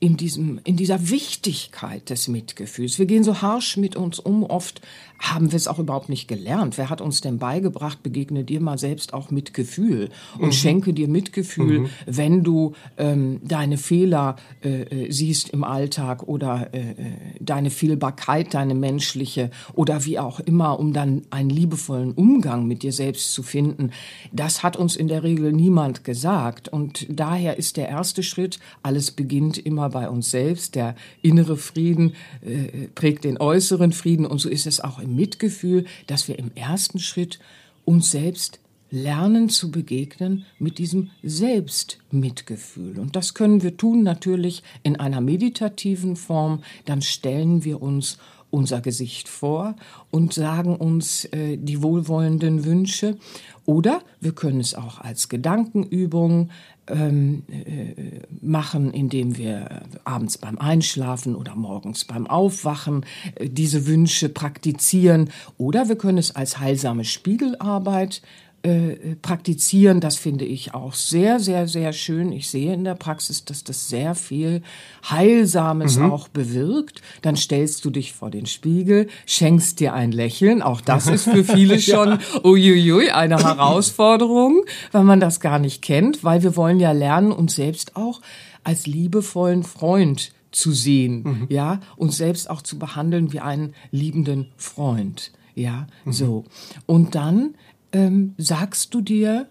in 0.00 0.16
diesem, 0.16 0.60
in 0.64 0.76
dieser 0.76 1.10
Wichtigkeit 1.10 2.10
des 2.10 2.26
Mitgefühls. 2.26 2.98
Wir 2.98 3.06
gehen 3.06 3.22
so 3.22 3.40
harsch 3.40 3.76
mit 3.76 3.94
uns 3.94 4.18
um. 4.18 4.42
Oft 4.42 4.80
haben 5.22 5.52
wir 5.52 5.56
es 5.56 5.68
auch 5.68 5.78
überhaupt 5.78 6.08
nicht 6.08 6.26
gelernt. 6.26 6.76
Wer 6.76 6.90
hat 6.90 7.00
uns 7.00 7.20
denn 7.20 7.38
beigebracht, 7.38 8.02
begegne 8.02 8.42
dir 8.42 8.60
mal 8.60 8.76
selbst 8.76 9.14
auch 9.14 9.30
Mitgefühl 9.30 10.10
und 10.38 10.46
mhm. 10.46 10.52
schenke 10.52 10.92
dir 10.92 11.06
Mitgefühl, 11.06 11.80
mhm. 11.80 11.90
wenn 12.06 12.42
du 12.42 12.72
ähm, 12.98 13.40
deine 13.44 13.78
Fehler 13.78 14.36
äh, 14.64 14.82
äh, 14.82 15.12
siehst 15.12 15.50
im 15.50 15.62
Alltag 15.62 16.24
oder 16.24 16.70
äh, 16.74 16.80
äh, 16.80 16.94
deine 17.38 17.70
Fehlbarkeit, 17.70 18.52
deine 18.52 18.74
menschliche 18.74 19.50
oder 19.74 20.04
wie 20.04 20.18
auch 20.18 20.40
immer, 20.40 20.80
um 20.80 20.92
dann 20.92 21.22
einen 21.30 21.50
liebevollen 21.50 22.12
Umgang 22.12 22.66
mit 22.66 22.82
dir 22.82 22.92
selbst 22.92 23.32
zu 23.32 23.44
finden. 23.44 23.92
Das 24.32 24.64
hat 24.64 24.76
uns 24.76 24.96
in 24.96 25.06
der 25.06 25.22
Regel 25.22 25.52
niemand 25.52 26.02
gesagt. 26.02 26.68
Und 26.68 27.06
daher 27.08 27.58
ist 27.58 27.76
der 27.76 27.88
erste 27.88 28.24
Schritt, 28.24 28.58
alles 28.82 29.12
beginnt 29.12 29.56
immer 29.56 29.88
bei 29.88 30.08
uns 30.08 30.32
selbst. 30.32 30.74
Der 30.74 30.96
innere 31.22 31.56
Frieden 31.56 32.14
äh, 32.44 32.88
prägt 32.96 33.22
den 33.22 33.38
äußeren 33.38 33.92
Frieden 33.92 34.26
und 34.26 34.40
so 34.40 34.48
ist 34.48 34.66
es 34.66 34.80
auch 34.80 34.98
im 34.98 35.11
Mitgefühl, 35.14 35.84
dass 36.06 36.28
wir 36.28 36.38
im 36.38 36.50
ersten 36.54 36.98
Schritt 36.98 37.38
uns 37.84 38.10
selbst 38.10 38.60
lernen 38.90 39.48
zu 39.48 39.70
begegnen 39.70 40.44
mit 40.58 40.78
diesem 40.78 41.10
Selbstmitgefühl. 41.22 42.98
Und 42.98 43.16
das 43.16 43.32
können 43.32 43.62
wir 43.62 43.76
tun 43.76 44.02
natürlich 44.02 44.62
in 44.82 45.00
einer 45.00 45.22
meditativen 45.22 46.14
Form. 46.14 46.62
Dann 46.84 47.00
stellen 47.00 47.64
wir 47.64 47.80
uns 47.80 48.18
unser 48.50 48.82
Gesicht 48.82 49.28
vor 49.28 49.76
und 50.10 50.34
sagen 50.34 50.76
uns 50.76 51.24
äh, 51.24 51.56
die 51.56 51.82
wohlwollenden 51.82 52.66
Wünsche. 52.66 53.16
Oder 53.64 54.02
wir 54.20 54.32
können 54.32 54.60
es 54.60 54.74
auch 54.74 55.00
als 55.00 55.30
Gedankenübung 55.30 56.50
ähm, 56.88 57.44
äh, 57.48 58.20
machen, 58.40 58.92
indem 58.92 59.36
wir 59.36 59.82
abends 60.04 60.38
beim 60.38 60.58
Einschlafen 60.58 61.36
oder 61.36 61.54
morgens 61.54 62.04
beim 62.04 62.26
Aufwachen 62.26 63.06
äh, 63.36 63.48
diese 63.48 63.86
Wünsche 63.86 64.28
praktizieren. 64.28 65.30
Oder 65.58 65.88
wir 65.88 65.96
können 65.96 66.18
es 66.18 66.34
als 66.34 66.58
heilsame 66.58 67.04
Spiegelarbeit 67.04 68.22
äh, 68.64 69.16
praktizieren. 69.20 70.00
Das 70.00 70.16
finde 70.16 70.44
ich 70.44 70.72
auch 70.72 70.94
sehr, 70.94 71.40
sehr, 71.40 71.66
sehr 71.66 71.92
schön. 71.92 72.30
Ich 72.30 72.48
sehe 72.48 72.72
in 72.72 72.84
der 72.84 72.94
Praxis, 72.94 73.44
dass 73.44 73.64
das 73.64 73.88
sehr 73.88 74.14
viel 74.14 74.62
Heilsames 75.10 75.98
mhm. 75.98 76.12
auch 76.12 76.28
bewirkt. 76.28 77.02
Dann 77.22 77.34
stellst 77.34 77.84
du 77.84 77.90
dich 77.90 78.12
vor 78.12 78.30
den 78.30 78.46
Spiegel, 78.46 79.08
schenkst 79.26 79.80
dir 79.80 79.94
ein 79.94 80.12
Lächeln. 80.12 80.62
Auch 80.62 80.80
das 80.80 81.08
ist 81.08 81.24
für 81.24 81.42
viele 81.42 81.80
schon 81.80 82.18
uiuiui, 82.44 83.10
eine 83.10 83.42
Herausforderung, 83.42 84.64
weil 84.92 85.04
man 85.04 85.18
das 85.18 85.40
gar 85.40 85.58
nicht 85.58 85.82
kennt, 85.82 86.22
weil 86.22 86.44
wir 86.44 86.56
wollen 86.56 86.78
ja 86.78 86.92
lernen, 86.92 87.32
uns 87.32 87.56
selbst 87.56 87.96
auch 87.96 88.20
als 88.62 88.86
liebevollen 88.86 89.64
Freund 89.64 90.32
zu 90.52 90.70
sehen, 90.70 91.22
mhm. 91.24 91.46
ja, 91.48 91.80
uns 91.96 92.16
selbst 92.16 92.48
auch 92.48 92.62
zu 92.62 92.78
behandeln 92.78 93.32
wie 93.32 93.40
einen 93.40 93.74
liebenden 93.90 94.52
Freund. 94.56 95.32
Ja, 95.54 95.86
mhm. 96.04 96.12
so. 96.12 96.44
Und 96.86 97.14
dann 97.14 97.54
ähm, 97.92 98.34
sagst 98.38 98.94
du 98.94 99.00
dir, 99.00 99.48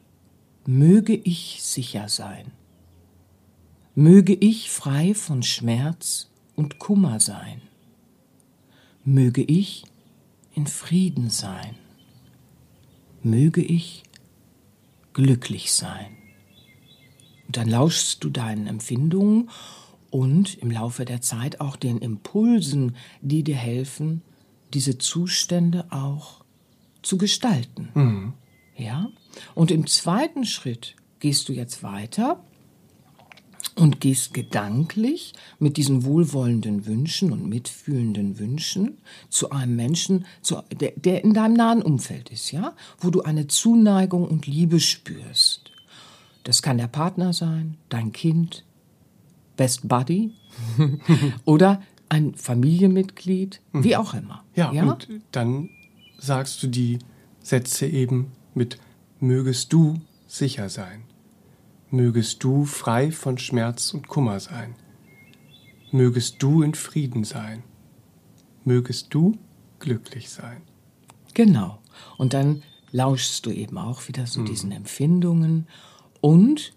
möge 0.66 1.16
ich 1.16 1.60
sicher 1.62 2.10
sein, 2.10 2.52
möge 3.96 4.34
ich 4.34 4.70
frei 4.70 5.14
von 5.14 5.44
Schmerz 5.44 6.30
und 6.56 6.80
Kummer 6.80 7.20
sein, 7.20 7.62
möge 9.04 9.42
ich 9.42 9.84
in 10.54 10.68
Frieden 10.68 11.30
sein, 11.30 11.76
möge 13.24 13.62
ich 13.62 14.04
glücklich 15.14 15.74
sein. 15.74 16.18
Und 17.48 17.58
dann 17.58 17.68
lauschst 17.70 18.24
du 18.24 18.30
deinen 18.30 18.68
Empfindungen 18.68 19.50
und 20.10 20.58
im 20.60 20.72
Laufe 20.72 21.06
der 21.06 21.22
Zeit 21.22 21.60
auch 21.60 21.76
den 21.76 21.98
Impulsen, 21.98 22.96
die 23.22 23.44
dir 23.44 23.56
helfen, 23.56 24.22
diese 24.74 24.98
Zustände 24.98 25.86
auch 25.92 26.42
zu 27.02 27.18
gestalten. 27.18 27.90
Mhm. 27.94 28.34
Ja? 28.76 29.10
Und 29.56 29.72
im 29.72 29.88
zweiten 29.88 30.46
Schritt 30.46 30.96
gehst 31.20 31.50
du 31.50 31.54
jetzt 31.54 31.84
weiter 31.84 32.44
und 33.76 34.02
gehst 34.02 34.34
gedanklich 34.34 35.34
mit 35.60 35.78
diesen 35.78 36.04
wohlwollenden 36.04 36.86
Wünschen 36.86 37.32
und 37.32 37.48
mitfühlenden 37.48 38.38
Wünschen 38.38 38.98
zu 39.30 39.52
einem 39.52 39.76
Menschen, 39.76 40.26
zu, 40.42 40.62
der, 40.72 40.94
der 40.96 41.24
in 41.24 41.34
deinem 41.34 41.54
nahen 41.54 41.82
Umfeld 41.82 42.30
ist, 42.30 42.52
ja, 42.52 42.76
wo 43.00 43.10
du 43.10 43.22
eine 43.22 43.48
Zuneigung 43.48 44.28
und 44.28 44.48
Liebe 44.48 44.80
spürst. 44.80 45.72
Das 46.44 46.62
kann 46.62 46.78
der 46.78 46.88
Partner 46.88 47.34
sein, 47.34 47.78
dein 47.90 48.12
Kind, 48.12 48.66
Best 49.58 49.88
Buddy 49.88 50.32
oder 51.46 51.82
ein 52.10 52.36
Familienmitglied, 52.36 53.62
mhm. 53.72 53.84
wie 53.84 53.96
auch 53.96 54.14
immer. 54.14 54.44
Ja, 54.56 54.74
ja, 54.74 54.84
und 54.84 55.08
dann 55.32 55.70
sagst 56.22 56.62
du 56.64 56.68
die 56.68 57.00
Sätze 57.42 57.88
eben 57.88 58.32
mit 58.54 58.78
Mögest 59.20 59.74
du 59.74 60.00
sicher 60.28 60.70
sein, 60.70 61.04
mögest 61.90 62.44
du 62.44 62.66
frei 62.66 63.12
von 63.12 63.38
Schmerz 63.38 63.94
und 63.94 64.08
Kummer 64.08 64.40
sein, 64.40 64.76
mögest 65.92 66.42
du 66.42 66.62
in 66.62 66.74
Frieden 66.74 67.24
sein, 67.24 67.64
mögest 68.64 69.14
du 69.14 69.38
glücklich 69.80 70.30
sein. 70.30 70.62
Genau. 71.34 71.80
Und 72.18 72.34
dann 72.34 72.64
lauschst 72.92 73.46
du 73.46 73.52
eben 73.52 73.78
auch 73.78 74.08
wieder 74.08 74.26
so 74.28 74.40
hm. 74.40 74.46
diesen 74.46 74.72
Empfindungen 74.72 75.68
und 76.20 76.74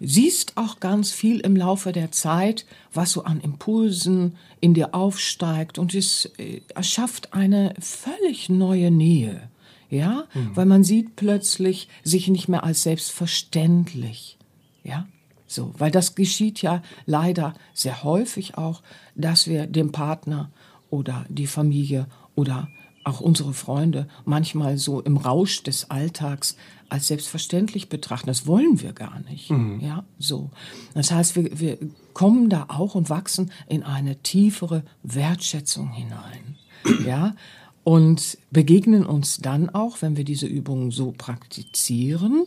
siehst 0.00 0.56
auch 0.56 0.80
ganz 0.80 1.10
viel 1.10 1.40
im 1.40 1.56
Laufe 1.56 1.92
der 1.92 2.10
Zeit, 2.10 2.66
was 2.92 3.12
so 3.12 3.24
an 3.24 3.40
Impulsen 3.40 4.36
in 4.60 4.74
dir 4.74 4.94
aufsteigt 4.94 5.78
und 5.78 5.94
es 5.94 6.26
äh, 6.38 6.60
erschafft 6.74 7.34
eine 7.34 7.74
völlig 7.80 8.48
neue 8.48 8.90
Nähe. 8.90 9.48
Ja, 9.90 10.26
mhm. 10.34 10.50
weil 10.54 10.66
man 10.66 10.84
sieht 10.84 11.16
plötzlich 11.16 11.88
sich 12.04 12.28
nicht 12.28 12.48
mehr 12.48 12.62
als 12.62 12.82
selbstverständlich. 12.82 14.36
Ja, 14.84 15.06
so, 15.46 15.72
weil 15.78 15.90
das 15.90 16.14
geschieht 16.14 16.60
ja 16.60 16.82
leider 17.06 17.54
sehr 17.72 18.04
häufig 18.04 18.58
auch, 18.58 18.82
dass 19.14 19.46
wir 19.46 19.66
dem 19.66 19.90
Partner 19.90 20.50
oder 20.90 21.24
die 21.30 21.46
Familie 21.46 22.06
oder 22.34 22.68
auch 23.04 23.20
unsere 23.20 23.54
Freunde 23.54 24.06
manchmal 24.26 24.76
so 24.76 25.00
im 25.00 25.16
Rausch 25.16 25.62
des 25.62 25.90
Alltags 25.90 26.56
als 26.88 27.08
selbstverständlich 27.08 27.88
betrachten. 27.88 28.26
Das 28.26 28.46
wollen 28.46 28.80
wir 28.80 28.92
gar 28.92 29.20
nicht. 29.20 29.50
Mhm. 29.50 29.80
Ja, 29.80 30.04
so. 30.18 30.50
Das 30.94 31.10
heißt, 31.10 31.36
wir, 31.36 31.58
wir 31.58 31.78
kommen 32.12 32.48
da 32.50 32.66
auch 32.68 32.94
und 32.94 33.10
wachsen 33.10 33.50
in 33.68 33.82
eine 33.82 34.22
tiefere 34.22 34.84
Wertschätzung 35.02 35.90
hinein. 35.92 36.56
Ja, 37.04 37.34
und 37.82 38.38
begegnen 38.50 39.04
uns 39.04 39.38
dann 39.38 39.68
auch, 39.70 40.00
wenn 40.00 40.16
wir 40.16 40.24
diese 40.24 40.46
Übungen 40.46 40.90
so 40.90 41.12
praktizieren, 41.16 42.44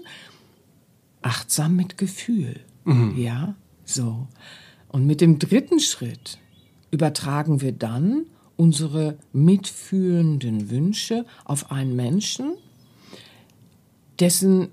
achtsam 1.21 1.75
mit 1.75 1.97
Gefühl. 1.97 2.61
Mhm. 2.85 3.17
Ja, 3.17 3.55
so. 3.83 4.27
Und 4.87 5.05
mit 5.05 5.19
dem 5.19 5.39
dritten 5.39 5.79
Schritt 5.79 6.37
übertragen 6.91 7.61
wir 7.61 7.71
dann 7.71 8.25
unsere 8.55 9.17
mitfühlenden 9.33 10.69
Wünsche 10.69 11.25
auf 11.45 11.71
einen 11.71 11.95
Menschen, 11.95 12.53
dessen 14.21 14.69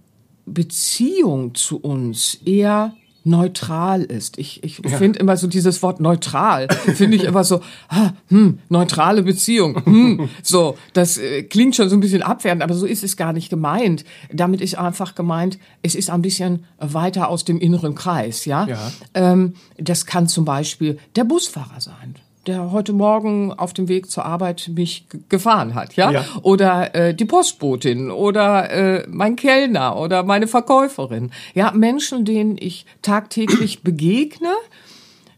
Beziehung 0.47 1.55
zu 1.55 1.79
uns 1.79 2.39
eher 2.45 2.95
neutral 3.25 4.03
ist. 4.03 4.39
Ich, 4.39 4.63
ich 4.65 4.79
ja. 4.79 4.97
finde 4.97 5.19
immer 5.19 5.37
so 5.37 5.47
dieses 5.47 5.83
Wort 5.83 6.01
neutral, 6.01 6.69
finde 6.95 7.17
ich 7.17 7.25
immer 7.25 7.45
so, 7.45 7.61
ah, 7.89 8.13
hm, 8.29 8.59
neutrale 8.69 9.23
Beziehung. 9.23 9.85
Hm, 9.85 10.29
so, 10.43 10.79
das 10.95 11.19
äh, 11.19 11.43
klingt 11.43 11.77
schon 11.77 11.89
so 11.91 11.97
ein 11.97 12.01
bisschen 12.01 12.23
abwertend, 12.23 12.63
aber 12.63 12.75
so 12.75 12.87
ist 12.87 13.05
es 13.05 13.17
gar 13.17 13.33
nicht 13.33 13.51
gemeint. 13.51 14.05
Damit 14.33 14.61
ist 14.61 14.79
einfach 14.79 15.15
gemeint, 15.15 15.59
es 15.83 15.95
ist 15.95 16.11
ein 16.11 16.23
bisschen 16.23 16.65
weiter 16.79 17.29
aus 17.29 17.45
dem 17.45 17.59
inneren 17.59 17.95
Kreis, 17.95 18.45
ja. 18.45 18.67
ja. 18.67 18.93
Ähm, 19.15 19.55
das 19.77 20.07
kann 20.07 20.27
zum 20.27 20.45
Beispiel 20.45 20.99
der 21.17 21.25
Busfahrer 21.25 21.81
sein 21.81 22.15
der 22.49 22.73
heute 22.73 22.95
Morgen 22.95 23.53
auf 23.53 23.75
dem 23.75 23.89
Weg 23.89 24.11
zur 24.11 24.25
Arbeit 24.25 24.71
mich 24.75 25.07
gefahren 25.29 25.75
hat, 25.75 25.95
ja? 25.97 26.11
ja. 26.11 26.25
Oder 26.43 26.95
äh, 26.95 27.15
die 27.15 27.27
Postbotin 27.27 28.11
oder 28.11 28.71
äh, 28.71 29.07
mein 29.09 29.37
Kellner 29.37 29.97
oder 29.99 30.23
meine 30.23 30.49
Verkäuferin. 30.49 31.31
Ja, 31.55 31.73
Menschen, 31.73 32.25
denen 32.25 32.57
ich 32.59 32.87
tagtäglich 33.03 33.83
begegne, 33.85 34.53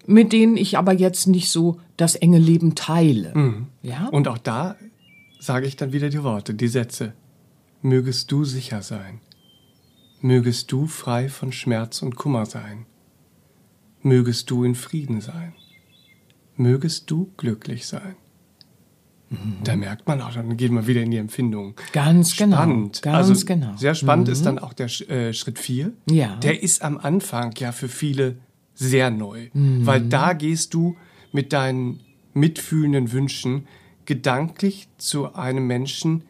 mit 0.07 0.33
denen 0.33 0.57
ich 0.57 0.79
aber 0.79 0.93
jetzt 0.93 1.27
nicht 1.27 1.51
so 1.51 1.81
das 1.97 2.15
enge 2.15 2.39
Leben 2.39 2.77
teile. 2.77 3.33
Mhm. 3.35 3.67
Ja? 3.83 4.09
Und 4.13 4.29
auch 4.29 4.39
da 4.39 4.77
sage 5.41 5.67
ich 5.67 5.77
dann 5.77 5.93
wieder 5.93 6.11
die 6.11 6.23
Worte, 6.23 6.55
die 6.55 6.69
Sätze. 6.69 7.13
Mögest 7.83 8.31
du 8.31 8.45
sicher 8.45 8.83
sein. 8.83 9.21
Mögest 10.21 10.71
du 10.71 10.87
frei 10.87 11.29
von 11.29 11.51
Schmerz 11.51 12.03
und 12.03 12.15
Kummer 12.15 12.47
sein. 12.47 12.87
Mögest 14.03 14.51
du 14.51 14.65
in 14.65 14.75
Frieden 14.77 15.21
sein 15.21 15.55
mögest 16.61 17.11
du 17.11 17.33
glücklich 17.37 17.87
sein. 17.87 18.15
Mhm. 19.31 19.59
Da 19.65 19.77
merkt 19.77 20.07
man 20.07 20.21
auch, 20.21 20.33
dann 20.33 20.57
geht 20.57 20.73
man 20.73 20.87
wieder 20.87 21.03
in 21.03 21.11
die 21.11 21.17
Empfindung. 21.17 21.75
Ganz 21.93 22.37
genau, 22.37 22.57
spannend. 22.57 23.03
genau. 23.03 23.17
Ganz 23.17 23.29
also 23.29 23.47
genau. 23.47 23.77
Sehr 23.77 23.95
spannend 23.95 24.27
mhm. 24.27 24.33
ist 24.33 24.47
dann 24.47 24.59
auch 24.59 24.73
der 24.73 24.87
äh, 25.09 25.33
Schritt 25.33 25.59
4. 25.59 25.93
Ja. 26.11 26.37
Der 26.37 26.63
ist 26.63 26.83
am 26.83 26.99
Anfang 26.99 27.53
ja 27.57 27.73
für 27.73 27.89
viele 27.89 28.39
sehr 28.75 29.11
neu, 29.11 29.49
mhm. 29.53 29.87
weil 29.87 30.01
da 30.01 30.33
gehst 30.33 30.75
du 30.75 30.97
mit 31.33 31.53
deinen 31.53 32.01
mitfühlenden 32.35 33.13
Wünschen 33.13 33.67
gedanklich 34.05 34.89
zu 34.99 35.35
einem 35.35 35.67
Menschen, 35.67 36.25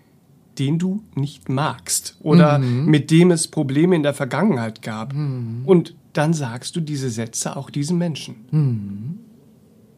den 0.59 0.79
du 0.79 1.03
nicht 1.15 1.49
magst 1.49 2.19
oder 2.21 2.59
mhm. 2.59 2.87
mit 2.87 3.11
dem 3.11 3.31
es 3.31 3.49
Probleme 3.49 3.97
in 3.97 4.03
der 4.03 4.13
Vergangenheit 4.13 4.83
gab. 4.83 5.15
Mhm. 5.15 5.63
Und 5.65 5.95
dann 6.13 6.35
sagst 6.35 6.77
du 6.77 6.81
diese 6.81 7.09
Sätze 7.09 7.57
auch 7.57 7.71
diesem 7.71 7.97
Menschen. 7.97 8.35
Mhm. 8.51 9.19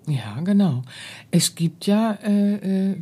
Ja, 0.07 0.41
genau. 0.41 0.83
Es 1.31 1.55
gibt 1.55 1.87
ja 1.87 2.13
äh, 2.23 2.91
äh, 2.91 2.97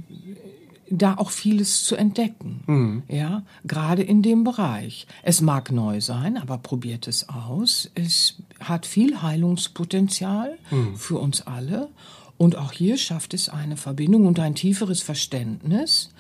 da 0.91 1.15
auch 1.15 1.31
vieles 1.31 1.85
zu 1.85 1.97
entdecken. 1.97 2.63
Mhm. 2.67 3.03
Ja, 3.09 3.43
gerade 3.65 4.03
in 4.03 4.23
dem 4.23 4.45
Bereich. 4.45 5.07
Es 5.23 5.41
mag 5.41 5.71
neu 5.71 6.01
sein, 6.01 6.37
aber 6.37 6.59
probiert 6.59 7.09
es 7.09 7.29
aus. 7.29 7.91
Es 7.95 8.43
hat 8.59 8.87
viel 8.87 9.23
Heilungspotenzial 9.23 10.59
mhm. 10.71 10.97
für 10.97 11.19
uns 11.19 11.43
alle. 11.43 11.89
Und 12.37 12.57
auch 12.57 12.73
hier 12.73 12.97
schafft 12.97 13.35
es 13.35 13.49
eine 13.49 13.77
Verbindung 13.77 14.27
und 14.27 14.41
ein 14.41 14.55
tieferes 14.55 15.03
Verständnis, 15.03 16.11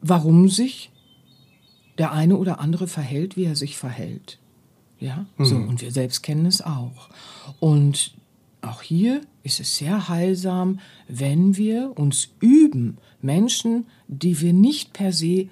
warum 0.00 0.48
sich 0.48 0.90
der 1.96 2.12
eine 2.12 2.36
oder 2.36 2.60
andere 2.60 2.86
verhält, 2.86 3.36
wie 3.36 3.44
er 3.44 3.56
sich 3.56 3.76
verhält. 3.76 4.38
Ja, 5.00 5.26
mhm. 5.36 5.44
so. 5.44 5.56
Und 5.56 5.80
wir 5.80 5.90
selbst 5.90 6.22
kennen 6.22 6.46
es 6.46 6.60
auch. 6.60 7.08
Und 7.60 8.12
auch 8.68 8.82
hier 8.82 9.22
ist 9.42 9.60
es 9.60 9.76
sehr 9.76 10.08
heilsam, 10.08 10.80
wenn 11.08 11.56
wir 11.56 11.92
uns 11.96 12.28
üben, 12.40 12.98
Menschen, 13.20 13.86
die 14.06 14.40
wir 14.40 14.52
nicht 14.52 14.92
per 14.92 15.12
se 15.12 15.48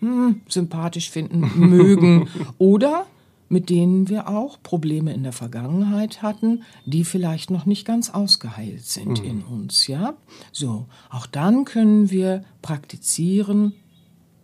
hm, 0.00 0.42
sympathisch 0.48 1.10
finden, 1.10 1.50
mögen 1.56 2.28
oder 2.58 3.06
mit 3.48 3.68
denen 3.68 4.08
wir 4.08 4.28
auch 4.28 4.62
Probleme 4.62 5.12
in 5.12 5.24
der 5.24 5.32
Vergangenheit 5.32 6.22
hatten, 6.22 6.62
die 6.86 7.04
vielleicht 7.04 7.50
noch 7.50 7.66
nicht 7.66 7.86
ganz 7.86 8.08
ausgeheilt 8.08 8.86
sind 8.86 9.22
mhm. 9.22 9.28
in 9.28 9.42
uns, 9.42 9.86
ja? 9.88 10.14
So, 10.52 10.86
auch 11.10 11.26
dann 11.26 11.66
können 11.66 12.10
wir 12.10 12.44
praktizieren, 12.62 13.74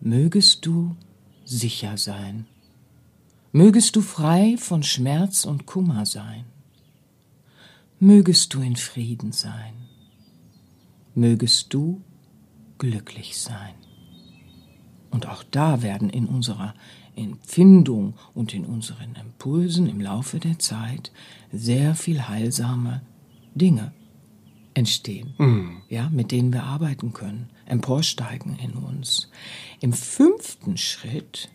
mögest 0.01 0.67
du 0.67 0.95
sicher 1.47 1.97
sein. 1.97 2.45
Mögest 3.51 3.97
du 3.97 4.03
frei 4.03 4.57
von 4.59 4.83
Schmerz 4.83 5.47
und 5.47 5.65
Kummer 5.65 6.05
sein 6.05 6.45
mögest 8.01 8.55
du 8.55 8.61
in 8.61 8.77
Frieden 8.77 9.33
sein, 9.33 9.75
mögest 11.15 11.75
du 11.75 12.03
glücklich 12.79 13.39
sein. 13.39 13.75
Und 15.11 15.27
auch 15.27 15.43
da 15.43 15.83
werden 15.83 16.11
in 16.11 16.27
unserer 16.27 16.75
Empfindung 17.17 18.15
und 18.35 18.55
in 18.55 18.65
unseren 18.65 19.17
Impulsen 19.17 19.89
im 19.89 20.01
Laufe 20.01 20.39
der 20.39 20.59
Zeit 20.59 21.11
sehr 21.53 21.95
viel 21.95 22.29
heilsame 22.29 23.03
Dinge 23.55 23.93
entstehen, 24.75 25.35
mm. 25.39 25.83
ja, 25.89 26.09
mit 26.11 26.31
denen 26.31 26.53
wir 26.53 26.63
arbeiten 26.63 27.13
können, 27.13 27.51
emporsteigen 27.67 28.57
in 28.59 28.75
uns. 28.75 29.29
Im 29.81 29.93
fünften 29.93 30.77
Schritt, 30.77 31.51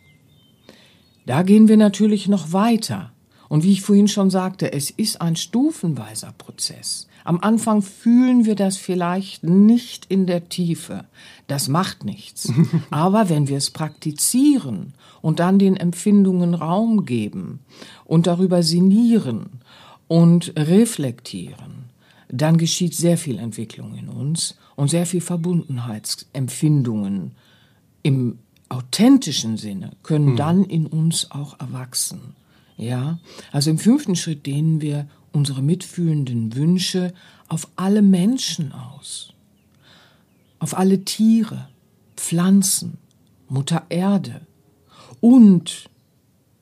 da 1.25 1.43
gehen 1.43 1.69
wir 1.69 1.77
natürlich 1.77 2.27
noch 2.27 2.51
weiter 2.51 3.13
und 3.53 3.63
wie 3.63 3.73
ich 3.73 3.83
vorhin 3.83 4.07
schon 4.07 4.31
sagte, 4.31 4.73
es 4.73 4.89
ist 4.89 5.21
ein 5.21 5.35
stufenweiser 5.35 6.33
Prozess. 6.39 7.07
Am 7.23 7.39
Anfang 7.39 7.83
fühlen 7.83 8.45
wir 8.45 8.55
das 8.55 8.77
vielleicht 8.77 9.43
nicht 9.43 10.07
in 10.09 10.25
der 10.25 10.49
Tiefe. 10.49 11.05
Das 11.45 11.67
macht 11.67 12.03
nichts. 12.03 12.51
Aber 12.89 13.29
wenn 13.29 13.47
wir 13.47 13.57
es 13.57 13.69
praktizieren 13.69 14.95
und 15.21 15.39
dann 15.39 15.59
den 15.59 15.77
Empfindungen 15.77 16.55
Raum 16.55 17.05
geben 17.05 17.59
und 18.05 18.25
darüber 18.25 18.63
sinnieren 18.63 19.61
und 20.07 20.53
reflektieren, 20.57 21.91
dann 22.29 22.57
geschieht 22.57 22.95
sehr 22.95 23.19
viel 23.19 23.37
Entwicklung 23.37 23.93
in 23.93 24.09
uns 24.09 24.57
und 24.75 24.89
sehr 24.89 25.05
viel 25.05 25.21
Verbundenheitsempfindungen 25.21 27.33
im 28.01 28.39
authentischen 28.69 29.57
Sinne 29.57 29.91
können 30.01 30.29
hm. 30.29 30.37
dann 30.37 30.63
in 30.63 30.87
uns 30.87 31.29
auch 31.29 31.59
erwachsen. 31.59 32.33
Ja, 32.77 33.19
also 33.51 33.69
im 33.69 33.77
fünften 33.77 34.15
Schritt 34.15 34.45
dehnen 34.45 34.81
wir 34.81 35.07
unsere 35.31 35.61
mitfühlenden 35.61 36.55
Wünsche 36.55 37.13
auf 37.47 37.67
alle 37.75 38.01
Menschen 38.01 38.71
aus, 38.71 39.33
auf 40.59 40.77
alle 40.77 41.03
Tiere, 41.03 41.67
Pflanzen, 42.15 42.97
Mutter 43.49 43.83
Erde. 43.89 44.41
Und 45.19 45.89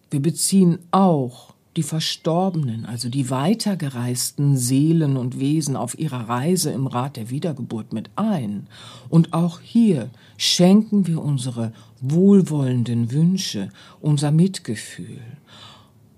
wir 0.10 0.22
beziehen 0.22 0.80
auch 0.92 1.54
die 1.78 1.84
Verstorbenen, 1.84 2.86
also 2.86 3.08
die 3.08 3.30
weitergereisten 3.30 4.58
Seelen 4.58 5.16
und 5.16 5.40
Wesen 5.40 5.78
auf 5.78 5.98
ihrer 5.98 6.28
Reise 6.28 6.72
im 6.72 6.88
Rat 6.88 7.16
der 7.16 7.30
Wiedergeburt 7.30 7.94
mit 7.94 8.10
ein. 8.18 8.68
Und 9.08 9.32
auch 9.32 9.62
hier 9.62 10.10
schenken 10.38 11.08
wir 11.08 11.22
unsere 11.22 11.72
wohlwollenden 12.02 13.12
Wünsche, 13.12 13.70
unser 14.02 14.32
Mitgefühl 14.32 15.22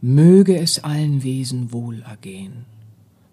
Möge 0.05 0.57
es 0.57 0.83
allen 0.83 1.23
Wesen 1.23 1.71
wohl 1.71 2.01
ergehen. 2.01 2.65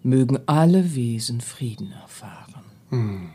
Mögen 0.03 0.39
alle 0.45 0.95
Wesen 0.95 1.41
Frieden 1.41 1.91
erfahren. 1.91 2.63
Hm. 2.91 3.29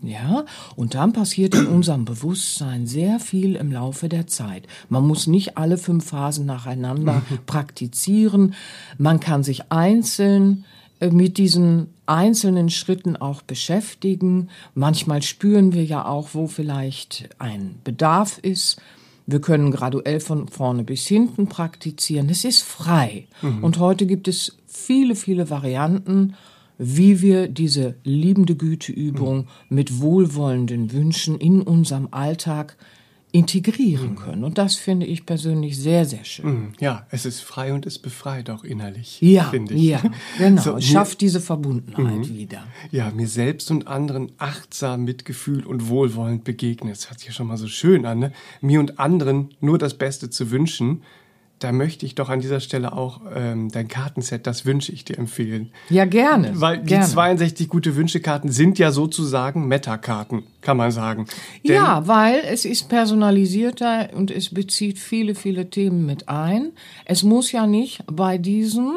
Ja, 0.00 0.46
und 0.74 0.94
dann 0.94 1.12
passiert 1.12 1.54
in 1.54 1.66
unserem 1.66 2.06
Bewusstsein 2.06 2.86
sehr 2.86 3.20
viel 3.20 3.54
im 3.54 3.70
Laufe 3.70 4.08
der 4.08 4.28
Zeit. 4.28 4.66
Man 4.88 5.06
muss 5.06 5.26
nicht 5.26 5.58
alle 5.58 5.76
fünf 5.76 6.06
Phasen 6.06 6.46
nacheinander 6.46 7.20
praktizieren. 7.46 8.54
Man 8.96 9.20
kann 9.20 9.42
sich 9.42 9.70
einzeln 9.70 10.64
äh, 11.00 11.10
mit 11.10 11.36
diesen 11.36 11.88
einzelnen 12.06 12.70
Schritten 12.70 13.18
auch 13.18 13.42
beschäftigen. 13.42 14.48
Manchmal 14.74 15.20
spüren 15.20 15.74
wir 15.74 15.84
ja 15.84 16.06
auch, 16.06 16.30
wo 16.32 16.46
vielleicht 16.46 17.28
ein 17.38 17.74
Bedarf 17.84 18.38
ist. 18.38 18.80
Wir 19.30 19.42
können 19.42 19.70
graduell 19.72 20.20
von 20.20 20.48
vorne 20.48 20.84
bis 20.84 21.06
hinten 21.06 21.48
praktizieren. 21.48 22.30
Es 22.30 22.46
ist 22.46 22.62
frei. 22.62 23.26
Mhm. 23.42 23.62
Und 23.62 23.78
heute 23.78 24.06
gibt 24.06 24.26
es 24.26 24.56
viele, 24.66 25.14
viele 25.16 25.50
Varianten, 25.50 26.32
wie 26.78 27.20
wir 27.20 27.46
diese 27.48 27.96
liebende 28.04 28.56
Güteübung 28.56 29.40
mhm. 29.40 29.46
mit 29.68 30.00
wohlwollenden 30.00 30.92
Wünschen 30.94 31.38
in 31.38 31.60
unserem 31.60 32.08
Alltag 32.10 32.78
integrieren 33.30 34.10
mhm. 34.10 34.16
können. 34.16 34.44
Und 34.44 34.58
das 34.58 34.76
finde 34.76 35.06
ich 35.06 35.26
persönlich 35.26 35.78
sehr, 35.78 36.04
sehr 36.04 36.24
schön. 36.24 36.46
Mhm. 36.46 36.72
Ja, 36.80 37.06
es 37.10 37.26
ist 37.26 37.40
frei 37.40 37.72
und 37.74 37.86
es 37.86 37.98
befreit 37.98 38.48
auch 38.48 38.64
innerlich. 38.64 39.20
Ja, 39.20 39.44
finde 39.44 39.74
ich. 39.74 39.82
ja, 39.82 40.02
genau. 40.38 40.62
So, 40.62 40.80
schafft 40.80 41.20
diese 41.20 41.40
Verbundenheit 41.40 42.30
mhm. 42.30 42.36
wieder. 42.36 42.64
Ja, 42.90 43.10
mir 43.10 43.28
selbst 43.28 43.70
und 43.70 43.86
anderen 43.86 44.32
achtsam, 44.38 45.04
Mitgefühl 45.04 45.66
und 45.66 45.88
wohlwollend 45.88 46.44
begegnen. 46.44 46.92
Das 46.92 47.10
hört 47.10 47.18
sich 47.18 47.28
ja 47.28 47.34
schon 47.34 47.48
mal 47.48 47.58
so 47.58 47.68
schön 47.68 48.06
an, 48.06 48.18
ne? 48.18 48.32
Mir 48.60 48.80
und 48.80 48.98
anderen 48.98 49.50
nur 49.60 49.78
das 49.78 49.94
Beste 49.94 50.30
zu 50.30 50.50
wünschen 50.50 51.02
da 51.58 51.72
möchte 51.72 52.06
ich 52.06 52.14
doch 52.14 52.28
an 52.28 52.40
dieser 52.40 52.60
Stelle 52.60 52.92
auch 52.92 53.20
ähm, 53.34 53.70
dein 53.70 53.88
Kartenset, 53.88 54.46
das 54.46 54.64
wünsche 54.64 54.92
ich 54.92 55.04
dir 55.04 55.18
empfehlen. 55.18 55.70
Ja, 55.90 56.04
gerne. 56.04 56.52
Weil 56.60 56.82
gerne. 56.82 57.04
die 57.04 57.10
62 57.10 57.68
gute 57.68 57.96
Wünschekarten 57.96 58.50
sind 58.50 58.78
ja 58.78 58.92
sozusagen 58.92 59.66
Meta-Karten, 59.68 60.44
kann 60.60 60.76
man 60.76 60.90
sagen. 60.90 61.26
Denn 61.66 61.74
ja, 61.74 62.06
weil 62.06 62.40
es 62.48 62.64
ist 62.64 62.88
personalisierter 62.88 64.10
und 64.14 64.30
es 64.30 64.50
bezieht 64.50 64.98
viele, 64.98 65.34
viele 65.34 65.70
Themen 65.70 66.06
mit 66.06 66.28
ein. 66.28 66.72
Es 67.04 67.22
muss 67.22 67.52
ja 67.52 67.66
nicht 67.66 68.04
bei 68.06 68.38
diesen 68.38 68.92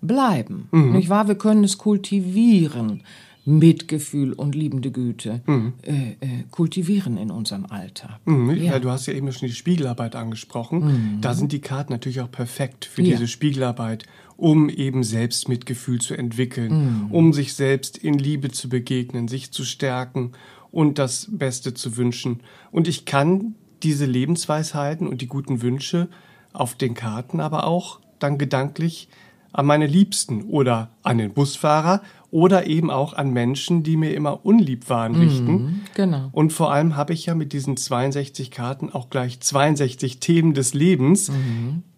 bleiben. 0.00 0.68
Nicht 0.72 1.08
wahr? 1.08 1.28
Wir 1.28 1.34
können 1.34 1.64
es 1.64 1.78
kultivieren. 1.78 3.02
Mitgefühl 3.46 4.32
und 4.32 4.56
liebende 4.56 4.90
Güte 4.90 5.40
äh, 5.82 5.92
äh, 5.92 6.16
kultivieren 6.50 7.16
in 7.16 7.30
unserem 7.30 7.64
Alltag. 7.66 8.18
Mhm, 8.24 8.50
ja. 8.56 8.78
du 8.80 8.90
hast 8.90 9.06
ja 9.06 9.14
eben 9.14 9.30
schon 9.32 9.48
die 9.48 9.54
Spiegelarbeit 9.54 10.16
angesprochen. 10.16 11.18
Da 11.20 11.32
sind 11.32 11.52
die 11.52 11.60
Karten 11.60 11.92
natürlich 11.92 12.20
auch 12.20 12.30
perfekt 12.30 12.84
für 12.84 13.02
Ja. 13.02 13.10
diese 13.10 13.28
Spiegelarbeit, 13.28 14.04
um 14.36 14.68
eben 14.68 15.04
selbst 15.04 15.48
Mitgefühl 15.48 16.00
zu 16.00 16.14
entwickeln, 16.14 17.06
um 17.10 17.32
sich 17.32 17.54
selbst 17.54 17.96
in 17.96 18.18
Liebe 18.18 18.50
zu 18.50 18.68
begegnen, 18.68 19.28
sich 19.28 19.52
zu 19.52 19.64
stärken 19.64 20.32
und 20.72 20.98
das 20.98 21.28
Beste 21.30 21.72
zu 21.72 21.96
wünschen. 21.96 22.40
Und 22.72 22.88
ich 22.88 23.04
kann 23.04 23.54
diese 23.84 24.06
Lebensweisheiten 24.06 25.06
und 25.06 25.22
die 25.22 25.28
guten 25.28 25.62
Wünsche 25.62 26.08
auf 26.52 26.74
den 26.74 26.94
Karten 26.94 27.38
aber 27.40 27.64
auch 27.64 28.00
dann 28.18 28.38
gedanklich 28.38 29.08
an 29.52 29.66
meine 29.66 29.86
Liebsten 29.86 30.42
oder 30.42 30.90
an 31.02 31.18
den 31.18 31.32
Busfahrer 31.32 32.02
oder 32.36 32.66
eben 32.66 32.90
auch 32.90 33.14
an 33.14 33.30
Menschen, 33.30 33.82
die 33.82 33.96
mir 33.96 34.12
immer 34.12 34.44
unlieb 34.44 34.90
waren, 34.90 35.14
richten. 35.14 35.80
genau. 35.94 36.28
Und 36.32 36.52
vor 36.52 36.70
allem 36.70 36.94
habe 36.94 37.14
ich 37.14 37.24
ja 37.24 37.34
mit 37.34 37.54
diesen 37.54 37.78
62 37.78 38.50
Karten 38.50 38.90
auch 38.90 39.08
gleich 39.08 39.40
62 39.40 40.20
Themen 40.20 40.52
des 40.52 40.74
Lebens, 40.74 41.32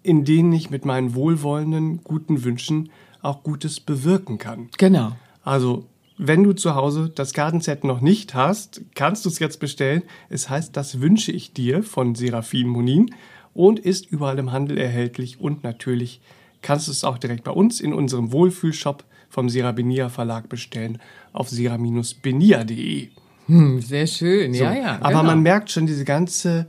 in 0.04 0.24
denen 0.24 0.52
ich 0.52 0.70
mit 0.70 0.84
meinen 0.84 1.16
wohlwollenden, 1.16 2.04
guten 2.04 2.44
Wünschen 2.44 2.90
auch 3.20 3.42
Gutes 3.42 3.80
bewirken 3.80 4.38
kann. 4.38 4.68
Genau. 4.78 5.10
Also, 5.42 5.86
wenn 6.18 6.44
du 6.44 6.52
zu 6.52 6.76
Hause 6.76 7.10
das 7.12 7.32
Kartenset 7.32 7.82
noch 7.82 8.00
nicht 8.00 8.36
hast, 8.36 8.82
kannst 8.94 9.24
du 9.24 9.30
es 9.30 9.40
jetzt 9.40 9.58
bestellen. 9.58 10.04
Es 10.28 10.48
heißt 10.48 10.76
Das 10.76 11.00
wünsche 11.00 11.32
ich 11.32 11.52
dir 11.52 11.82
von 11.82 12.14
Serafin 12.14 12.68
Monin 12.68 13.12
und 13.54 13.80
ist 13.80 14.06
überall 14.06 14.38
im 14.38 14.52
Handel 14.52 14.78
erhältlich 14.78 15.40
und 15.40 15.64
natürlich 15.64 16.20
kannst 16.62 16.86
du 16.86 16.92
es 16.92 17.02
auch 17.02 17.18
direkt 17.18 17.42
bei 17.42 17.50
uns 17.50 17.80
in 17.80 17.92
unserem 17.92 18.30
Wohlfühlshop 18.30 19.02
vom 19.28 19.48
Serabenia 19.48 20.08
Verlag 20.08 20.48
bestellen 20.48 20.98
auf 21.32 21.48
sera-benia.de. 21.48 23.08
Hm, 23.46 23.80
sehr 23.80 24.06
schön, 24.06 24.54
So, 24.54 24.64
ja, 24.64 24.74
ja. 24.74 24.96
Aber 25.00 25.08
genau. 25.08 25.22
man 25.24 25.42
merkt 25.42 25.70
schon 25.70 25.86
diese 25.86 26.04
ganze 26.04 26.66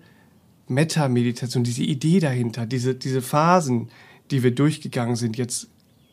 Meta-Meditation, 0.68 1.64
diese 1.64 1.84
Idee 1.84 2.20
dahinter, 2.20 2.66
diese, 2.66 2.96
diese 2.96 3.22
Phasen, 3.22 3.90
die 4.32 4.44
wir 4.44 4.52
durchgegangen 4.52 5.16
sind, 5.16 5.38
jetzt 5.38 5.68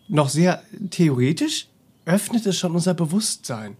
noch 0.08 0.28
sehr 0.28 0.62
theoretisch, 0.90 1.68
öffnet 2.04 2.46
es 2.46 2.58
schon 2.58 2.72
unser 2.72 2.94
Bewusstsein. 2.94 3.76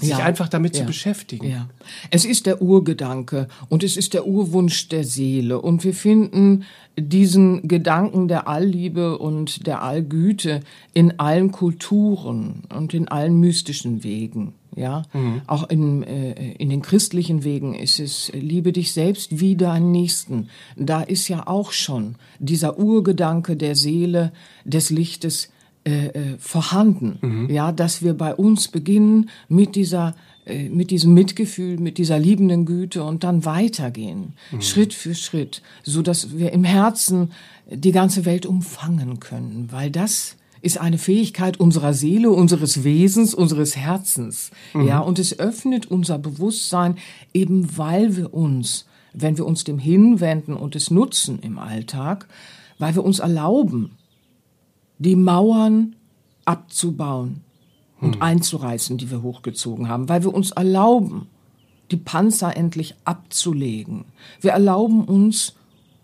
Sich 0.00 0.10
Ja. 0.10 0.18
einfach 0.18 0.48
damit 0.48 0.74
zu 0.74 0.82
Ja. 0.82 0.86
beschäftigen. 0.86 1.48
Ja, 1.50 1.68
es 2.10 2.24
ist 2.24 2.46
der 2.46 2.62
Urgedanke 2.62 3.48
und 3.68 3.82
es 3.82 3.96
ist 3.96 4.14
der 4.14 4.26
Urwunsch 4.26 4.88
der 4.88 5.02
Seele 5.04 5.60
und 5.60 5.82
wir 5.82 5.94
finden 5.94 6.64
diesen 6.96 7.66
Gedanken 7.66 8.28
der 8.28 8.46
Allliebe 8.48 9.18
und 9.18 9.66
der 9.66 9.82
Allgüte 9.82 10.60
in 10.94 11.18
allen 11.18 11.50
Kulturen 11.52 12.62
und 12.76 12.94
in 12.94 13.08
allen 13.08 13.38
mystischen 13.40 14.04
Wegen. 14.04 14.54
Ja, 14.76 15.02
auch 15.48 15.68
in, 15.70 16.04
äh, 16.04 16.52
in 16.52 16.70
den 16.70 16.82
christlichen 16.82 17.42
Wegen 17.42 17.74
ist 17.74 17.98
es, 17.98 18.30
liebe 18.32 18.72
dich 18.72 18.92
selbst 18.92 19.40
wie 19.40 19.56
deinen 19.56 19.90
Nächsten. 19.90 20.48
Da 20.76 21.02
ist 21.02 21.26
ja 21.26 21.48
auch 21.48 21.72
schon 21.72 22.14
dieser 22.38 22.78
Urgedanke 22.78 23.56
der 23.56 23.74
Seele, 23.74 24.30
des 24.64 24.90
Lichtes, 24.90 25.50
äh, 25.84 26.06
äh, 26.06 26.38
vorhanden. 26.38 27.48
Ja, 27.50 27.72
dass 27.72 28.02
wir 28.02 28.14
bei 28.14 28.34
uns 28.34 28.68
beginnen 28.68 29.30
mit 29.48 29.76
dieser 29.76 30.14
äh, 30.48 30.68
mit 30.68 30.90
diesem 30.90 31.14
Mitgefühl, 31.14 31.78
mit 31.78 31.98
dieser 31.98 32.18
liebenden 32.18 32.64
Güte 32.64 33.02
und 33.04 33.22
dann 33.22 33.44
weitergehen, 33.44 34.34
Schritt 34.60 34.94
für 34.94 35.14
Schritt, 35.14 35.62
so 35.82 36.00
dass 36.00 36.38
wir 36.38 36.52
im 36.52 36.64
Herzen 36.64 37.32
die 37.70 37.92
ganze 37.92 38.24
Welt 38.24 38.46
umfangen 38.46 39.20
können, 39.20 39.68
weil 39.70 39.90
das 39.90 40.36
ist 40.62 40.78
eine 40.78 40.98
Fähigkeit 40.98 41.60
unserer 41.60 41.92
Seele, 41.92 42.30
unseres 42.30 42.82
Wesens, 42.82 43.34
unseres 43.34 43.76
Herzens. 43.76 44.50
Ja, 44.74 45.00
und 45.00 45.18
es 45.18 45.38
öffnet 45.38 45.86
unser 45.86 46.18
Bewusstsein 46.18 46.96
eben 47.32 47.76
weil 47.76 48.16
wir 48.16 48.34
uns, 48.34 48.86
wenn 49.12 49.36
wir 49.36 49.46
uns 49.46 49.64
dem 49.64 49.78
hinwenden 49.78 50.54
und 50.54 50.74
es 50.74 50.90
nutzen 50.90 51.38
im 51.40 51.58
Alltag, 51.58 52.26
weil 52.78 52.94
wir 52.94 53.04
uns 53.04 53.18
erlauben, 53.18 53.97
die 54.98 55.16
Mauern 55.16 55.96
abzubauen 56.44 57.42
und 58.00 58.22
einzureißen, 58.22 58.96
die 58.96 59.10
wir 59.10 59.22
hochgezogen 59.22 59.88
haben, 59.88 60.08
weil 60.08 60.22
wir 60.22 60.32
uns 60.32 60.52
erlauben, 60.52 61.26
die 61.90 61.96
Panzer 61.96 62.56
endlich 62.56 62.94
abzulegen. 63.04 64.04
Wir 64.40 64.52
erlauben 64.52 65.04
uns, 65.04 65.54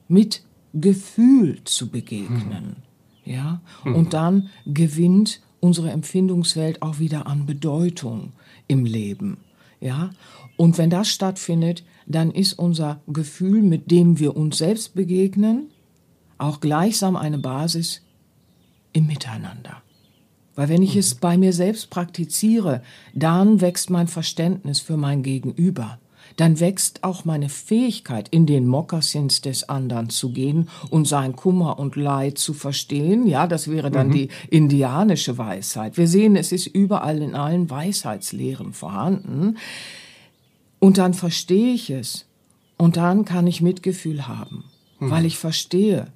mit 0.08 0.42
Gefühl 0.74 1.60
zu 1.64 1.88
begegnen. 1.88 2.76
Ja? 3.24 3.60
Und 3.84 4.12
dann 4.12 4.50
gewinnt 4.66 5.40
unsere 5.60 5.90
Empfindungswelt 5.90 6.82
auch 6.82 6.98
wieder 6.98 7.26
an 7.26 7.46
Bedeutung 7.46 8.32
im 8.68 8.84
Leben. 8.84 9.38
Ja? 9.80 10.10
Und 10.56 10.78
wenn 10.78 10.90
das 10.90 11.08
stattfindet, 11.08 11.84
dann 12.06 12.30
ist 12.30 12.58
unser 12.58 13.00
Gefühl, 13.06 13.62
mit 13.62 13.90
dem 13.90 14.18
wir 14.18 14.36
uns 14.36 14.58
selbst 14.58 14.94
begegnen, 14.94 15.68
auch 16.38 16.60
gleichsam 16.60 17.16
eine 17.16 17.38
Basis 17.38 18.02
im 18.94 19.06
Miteinander. 19.06 19.82
Weil 20.56 20.68
wenn 20.70 20.82
ich 20.82 20.96
es 20.96 21.16
bei 21.16 21.36
mir 21.36 21.52
selbst 21.52 21.90
praktiziere, 21.90 22.82
dann 23.12 23.60
wächst 23.60 23.90
mein 23.90 24.08
Verständnis 24.08 24.80
für 24.80 24.96
mein 24.96 25.22
Gegenüber. 25.22 25.98
Dann 26.36 26.58
wächst 26.58 27.04
auch 27.04 27.24
meine 27.24 27.48
Fähigkeit, 27.48 28.28
in 28.28 28.46
den 28.46 28.66
Mokassins 28.66 29.40
des 29.40 29.68
anderen 29.68 30.10
zu 30.10 30.32
gehen 30.32 30.68
und 30.90 31.06
sein 31.06 31.36
Kummer 31.36 31.78
und 31.78 31.96
Leid 31.96 32.38
zu 32.38 32.54
verstehen. 32.54 33.26
Ja, 33.26 33.46
das 33.46 33.68
wäre 33.68 33.90
dann 33.90 34.10
die 34.10 34.28
indianische 34.50 35.38
Weisheit. 35.38 35.96
Wir 35.96 36.08
sehen, 36.08 36.34
es 36.34 36.50
ist 36.50 36.66
überall 36.66 37.20
in 37.20 37.34
allen 37.34 37.68
Weisheitslehren 37.68 38.72
vorhanden. 38.72 39.58
Und 40.80 40.98
dann 40.98 41.14
verstehe 41.14 41.74
ich 41.74 41.90
es. 41.90 42.26
Und 42.76 42.96
dann 42.96 43.24
kann 43.24 43.46
ich 43.46 43.60
Mitgefühl 43.60 44.26
haben, 44.26 44.64
weil 44.98 45.24
ich 45.26 45.38
verstehe, 45.38 46.08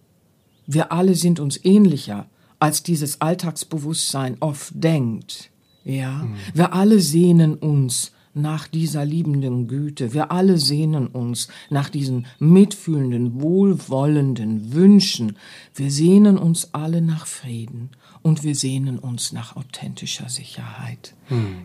wir 0.67 0.91
alle 0.91 1.15
sind 1.15 1.39
uns 1.39 1.65
ähnlicher, 1.65 2.27
als 2.59 2.83
dieses 2.83 3.21
Alltagsbewusstsein 3.21 4.37
oft 4.41 4.73
denkt. 4.75 5.51
Ja, 5.85 6.27
wir 6.55 6.75
alle 6.75 7.01
sehnen 7.01 7.55
uns 7.55 8.13
nach 8.35 8.69
dieser 8.69 9.05
liebenden 9.05 9.69
Güte. 9.69 10.13
Wir 10.13 10.31
alle 10.31 10.59
sehnen 10.59 11.07
uns 11.07 11.49
nach 11.71 11.89
diesen 11.89 12.27
mitfühlenden, 12.39 13.41
wohlwollenden 13.41 14.73
Wünschen. 14.73 15.37
Wir 15.75 15.91
sehnen 15.91 16.39
uns 16.39 16.73
alle 16.73 17.01
nach 17.01 17.27
Frieden 17.27 17.91
und 18.23 18.45
wir 18.45 18.55
sehnen 18.55 18.99
uns 18.99 19.33
nach 19.33 19.57
authentischer 19.57 20.29
Sicherheit. 20.29 21.15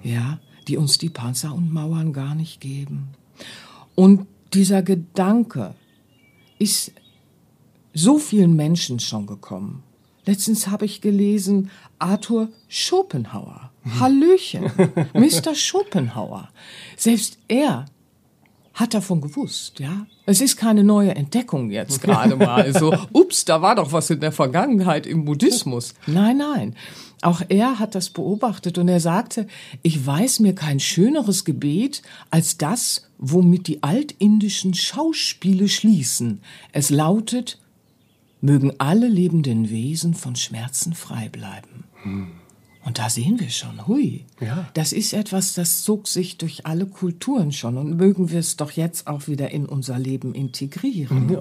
Ja, 0.04 0.40
die 0.68 0.78
uns 0.78 0.98
die 0.98 1.10
Panzer 1.10 1.54
und 1.54 1.72
Mauern 1.72 2.14
gar 2.14 2.34
nicht 2.34 2.62
geben. 2.62 3.10
Und 3.96 4.26
dieser 4.54 4.82
Gedanke 4.82 5.76
ist 6.60 6.94
so 7.94 8.18
vielen 8.18 8.56
Menschen 8.56 9.00
schon 9.00 9.28
gekommen. 9.28 9.84
Letztens 10.26 10.68
habe 10.68 10.86
ich 10.86 11.02
gelesen, 11.02 11.70
Arthur 12.00 12.50
Schopenhauer. 12.68 13.72
Hallöchen, 14.00 14.72
Mr. 15.14 15.56
Schopenhauer. 15.56 16.50
Selbst 16.96 17.38
er 17.48 17.86
hat 18.74 18.94
davon 18.94 19.22
gewusst, 19.22 19.80
ja. 19.80 20.08
Es 20.26 20.42
ist 20.42 20.58
keine 20.58 20.84
neue 20.84 21.16
Entdeckung 21.16 21.70
jetzt 21.70 22.02
gerade 22.02 22.36
mal. 22.36 22.74
So, 22.80 22.96
ups, 23.12 23.46
da 23.46 23.62
war 23.62 23.76
doch 23.76 23.92
was 23.92 24.10
in 24.10 24.20
der 24.20 24.32
Vergangenheit 24.32 25.06
im 25.06 25.26
Buddhismus. 25.26 25.94
Nein, 26.08 26.38
nein. 26.38 26.76
Auch 27.22 27.42
er 27.50 27.80
hat 27.80 27.94
das 27.96 28.10
beobachtet 28.10 28.78
und 28.78 28.88
er 28.88 29.00
sagte, 29.00 29.48
ich 29.82 30.06
weiß 30.06 30.40
mir 30.40 30.56
kein 30.56 30.80
schöneres 30.80 31.46
Gebet 31.46 32.02
als 32.32 32.58
das, 32.58 33.08
womit 33.18 33.68
die 33.68 33.84
altindischen 33.84 34.74
Schauspiele 34.74 35.70
schließen. 35.70 36.42
Es 36.72 36.90
lautet, 36.90 37.60
mögen 38.44 38.74
alle 38.78 39.08
lebenden 39.08 39.70
Wesen 39.70 40.14
von 40.14 40.36
Schmerzen 40.36 40.94
frei 40.94 41.30
bleiben. 41.30 41.86
Und 42.86 43.00
da 43.00 43.10
sehen 43.10 43.40
wir 43.40 43.50
schon, 43.50 43.88
hui, 43.88 44.26
Ja. 44.42 44.68
das 44.74 44.92
ist 44.92 45.14
etwas, 45.14 45.54
das 45.54 45.84
zog 45.84 46.10
sich 46.10 46.38
durch 46.38 46.66
alle 46.66 46.86
Kulturen 46.86 47.54
schon 47.54 47.78
und 47.78 47.96
mögen 47.96 48.30
wir 48.30 48.40
es 48.40 48.58
doch 48.58 48.72
jetzt 48.72 49.08
auch 49.08 49.30
wieder 49.30 49.52
in 49.52 49.66
unser 49.66 49.98
Leben 49.98 50.36
integrieren. 50.36 51.34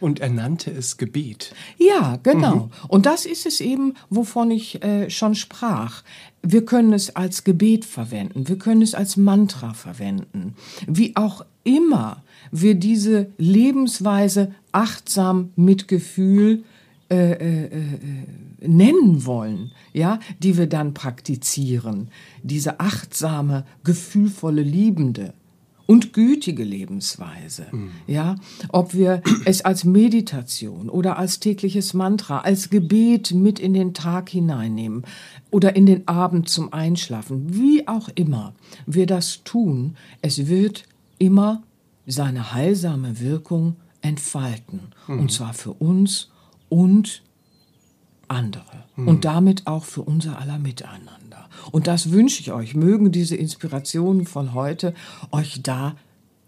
Und 0.00 0.18
er 0.18 0.28
nannte 0.30 0.72
es 0.72 0.96
Gebet. 0.96 1.54
Ja, 1.78 2.18
genau. 2.24 2.70
Und 2.88 3.06
das 3.06 3.26
ist 3.26 3.46
es 3.46 3.60
eben, 3.60 3.94
wovon 4.10 4.50
ich 4.50 4.82
äh, 4.82 5.08
schon 5.08 5.36
sprach. 5.36 6.02
Wir 6.42 6.64
können 6.64 6.92
es 6.92 7.14
als 7.14 7.44
Gebet 7.44 7.84
verwenden, 7.84 8.48
wir 8.48 8.58
können 8.58 8.82
es 8.82 8.94
als 8.94 9.16
Mantra 9.16 9.74
verwenden. 9.74 10.56
Wie 10.88 11.14
auch 11.14 11.44
immer 11.68 12.22
wir 12.50 12.74
diese 12.74 13.28
Lebensweise 13.36 14.52
achtsam 14.72 15.50
mit 15.56 15.86
Gefühl 15.88 16.64
äh, 17.10 17.32
äh, 17.32 17.64
äh, 17.64 17.80
nennen 18.60 19.24
wollen, 19.24 19.72
ja, 19.92 20.18
die 20.40 20.58
wir 20.58 20.66
dann 20.66 20.94
praktizieren. 20.94 22.08
Diese 22.42 22.80
achtsame, 22.80 23.64
gefühlvolle 23.84 24.62
Liebende 24.62 25.32
und 25.86 26.12
gütige 26.12 26.64
Lebensweise. 26.64 27.66
Mhm. 27.72 27.90
Ja, 28.06 28.34
ob 28.68 28.92
wir 28.92 29.22
es 29.46 29.64
als 29.64 29.84
Meditation 29.84 30.90
oder 30.90 31.18
als 31.18 31.40
tägliches 31.40 31.94
Mantra, 31.94 32.40
als 32.40 32.68
Gebet 32.68 33.32
mit 33.32 33.58
in 33.58 33.72
den 33.72 33.94
Tag 33.94 34.28
hineinnehmen 34.28 35.04
oder 35.50 35.76
in 35.76 35.86
den 35.86 36.06
Abend 36.06 36.50
zum 36.50 36.74
Einschlafen, 36.74 37.54
wie 37.54 37.88
auch 37.88 38.10
immer 38.16 38.52
wir 38.86 39.06
das 39.06 39.44
tun, 39.44 39.96
es 40.20 40.46
wird 40.46 40.84
immer 41.18 41.62
seine 42.06 42.52
heilsame 42.52 43.20
Wirkung 43.20 43.76
entfalten. 44.00 44.92
Mhm. 45.06 45.20
Und 45.20 45.32
zwar 45.32 45.54
für 45.54 45.72
uns 45.72 46.30
und 46.68 47.22
andere. 48.28 48.64
Mhm. 48.96 49.08
Und 49.08 49.24
damit 49.24 49.66
auch 49.66 49.84
für 49.84 50.02
unser 50.02 50.38
aller 50.38 50.58
Miteinander. 50.58 51.48
Und 51.70 51.86
das 51.86 52.10
wünsche 52.10 52.40
ich 52.40 52.52
euch. 52.52 52.74
Mögen 52.74 53.12
diese 53.12 53.36
Inspirationen 53.36 54.26
von 54.26 54.54
heute 54.54 54.94
euch 55.30 55.62
da 55.62 55.96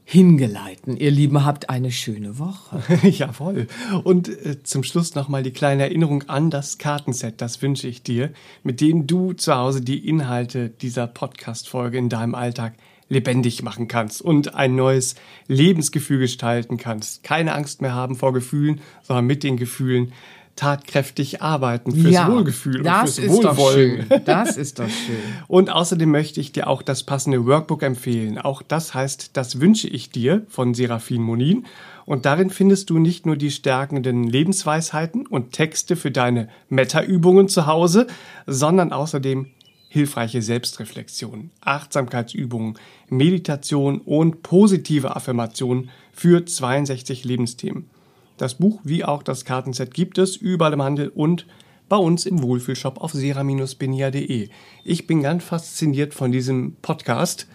hingeleiten. 0.05 0.97
Ihr 0.97 1.13
Lieben, 1.13 1.45
habt 1.45 1.71
eine 1.71 1.93
schöne 1.93 2.41
Woche. 2.41 2.83
Jawohl. 3.09 3.69
Und 4.03 4.29
äh, 4.29 4.61
zum 4.65 4.83
Schluss 4.83 5.15
nochmal 5.15 5.45
die 5.45 5.53
kleine 5.53 5.85
Erinnerung 5.85 6.25
an 6.29 6.51
das 6.51 6.79
Kartenset, 6.79 7.41
das 7.41 7.63
wünsche 7.63 7.87
ich 7.87 8.03
dir, 8.03 8.33
mit 8.65 8.81
dem 8.81 9.07
du 9.07 9.35
zu 9.35 9.55
Hause 9.55 9.83
die 9.83 10.09
Inhalte 10.09 10.69
dieser 10.69 11.07
Podcast-Folge 11.07 11.97
in 11.99 12.09
deinem 12.09 12.35
Alltag 12.35 12.75
lebendig 13.11 13.63
machen 13.63 13.89
kannst 13.89 14.23
und 14.23 14.55
ein 14.55 14.75
neues 14.75 15.17
Lebensgefühl 15.49 16.21
gestalten 16.21 16.79
kannst. 16.79 17.23
Keine 17.23 17.53
Angst 17.55 17.83
mehr 17.83 17.93
haben 17.93 18.17
vor 18.17 18.33
Gefühlen, 18.33 18.81
sondern 19.03 19.27
mit 19.27 19.43
den 19.43 19.59
Gefühlen 19.59 20.13
tatkräftig 20.57 21.41
arbeiten 21.41 21.93
fürs 21.93 22.13
ja, 22.13 22.31
Wohlgefühl 22.31 22.83
das 22.83 23.19
und 23.19 23.25
fürs 23.25 23.39
ist 23.39 23.45
Wohlwollen. 23.45 23.99
Doch 24.01 24.17
schön. 24.17 24.25
Das 24.27 24.57
ist 24.57 24.79
doch 24.79 24.89
schön. 24.89 25.17
Und 25.49 25.71
außerdem 25.71 26.11
möchte 26.11 26.41
ich 26.41 26.53
dir 26.53 26.67
auch 26.67 26.83
das 26.83 27.03
passende 27.03 27.47
Workbook 27.47 27.83
empfehlen. 27.83 28.37
Auch 28.37 28.61
das 28.61 28.93
heißt, 28.93 29.39
das 29.39 29.61
wünsche 29.61 29.89
ich 29.89 30.11
dir 30.11 30.43
von 30.49 30.75
Serafin 30.75 31.23
Monin. 31.23 31.65
Und 32.05 32.27
darin 32.27 32.51
findest 32.51 32.91
du 32.91 32.99
nicht 32.99 33.25
nur 33.25 33.37
die 33.37 33.51
stärkenden 33.51 34.25
Lebensweisheiten 34.25 35.27
und 35.27 35.53
Texte 35.53 35.97
für 35.97 36.11
deine 36.11 36.49
Meta-Übungen 36.69 37.49
zu 37.49 37.67
Hause, 37.67 38.07
sondern 38.47 38.93
außerdem 38.93 39.47
hilfreiche 39.91 40.41
Selbstreflexion, 40.41 41.51
Achtsamkeitsübungen, 41.63 42.79
Meditation 43.09 44.01
und 44.01 44.43
positive 44.43 45.17
Affirmationen 45.17 45.91
für 46.13 46.47
62 46.47 47.25
Lebensthemen. 47.25 47.91
Das 48.37 48.55
Buch 48.55 48.81
wie 48.85 49.05
auch 49.05 49.25
das 49.25 49.45
Kartenset 49.45 49.93
gibt 49.93 50.17
es 50.19 50.37
überall 50.37 50.75
im 50.75 50.83
Handel 50.83 51.09
und 51.09 51.45
bei 51.89 51.97
uns 51.97 52.25
im 52.25 52.41
Wohlfühlshop 52.41 52.99
auf 53.01 53.13
sera-benia.de. 53.13 54.49
Ich 54.85 55.07
bin 55.09 55.23
ganz 55.23 55.43
fasziniert 55.43 56.15
von 56.15 56.31
diesem 56.31 56.77
Podcast. 56.83 57.49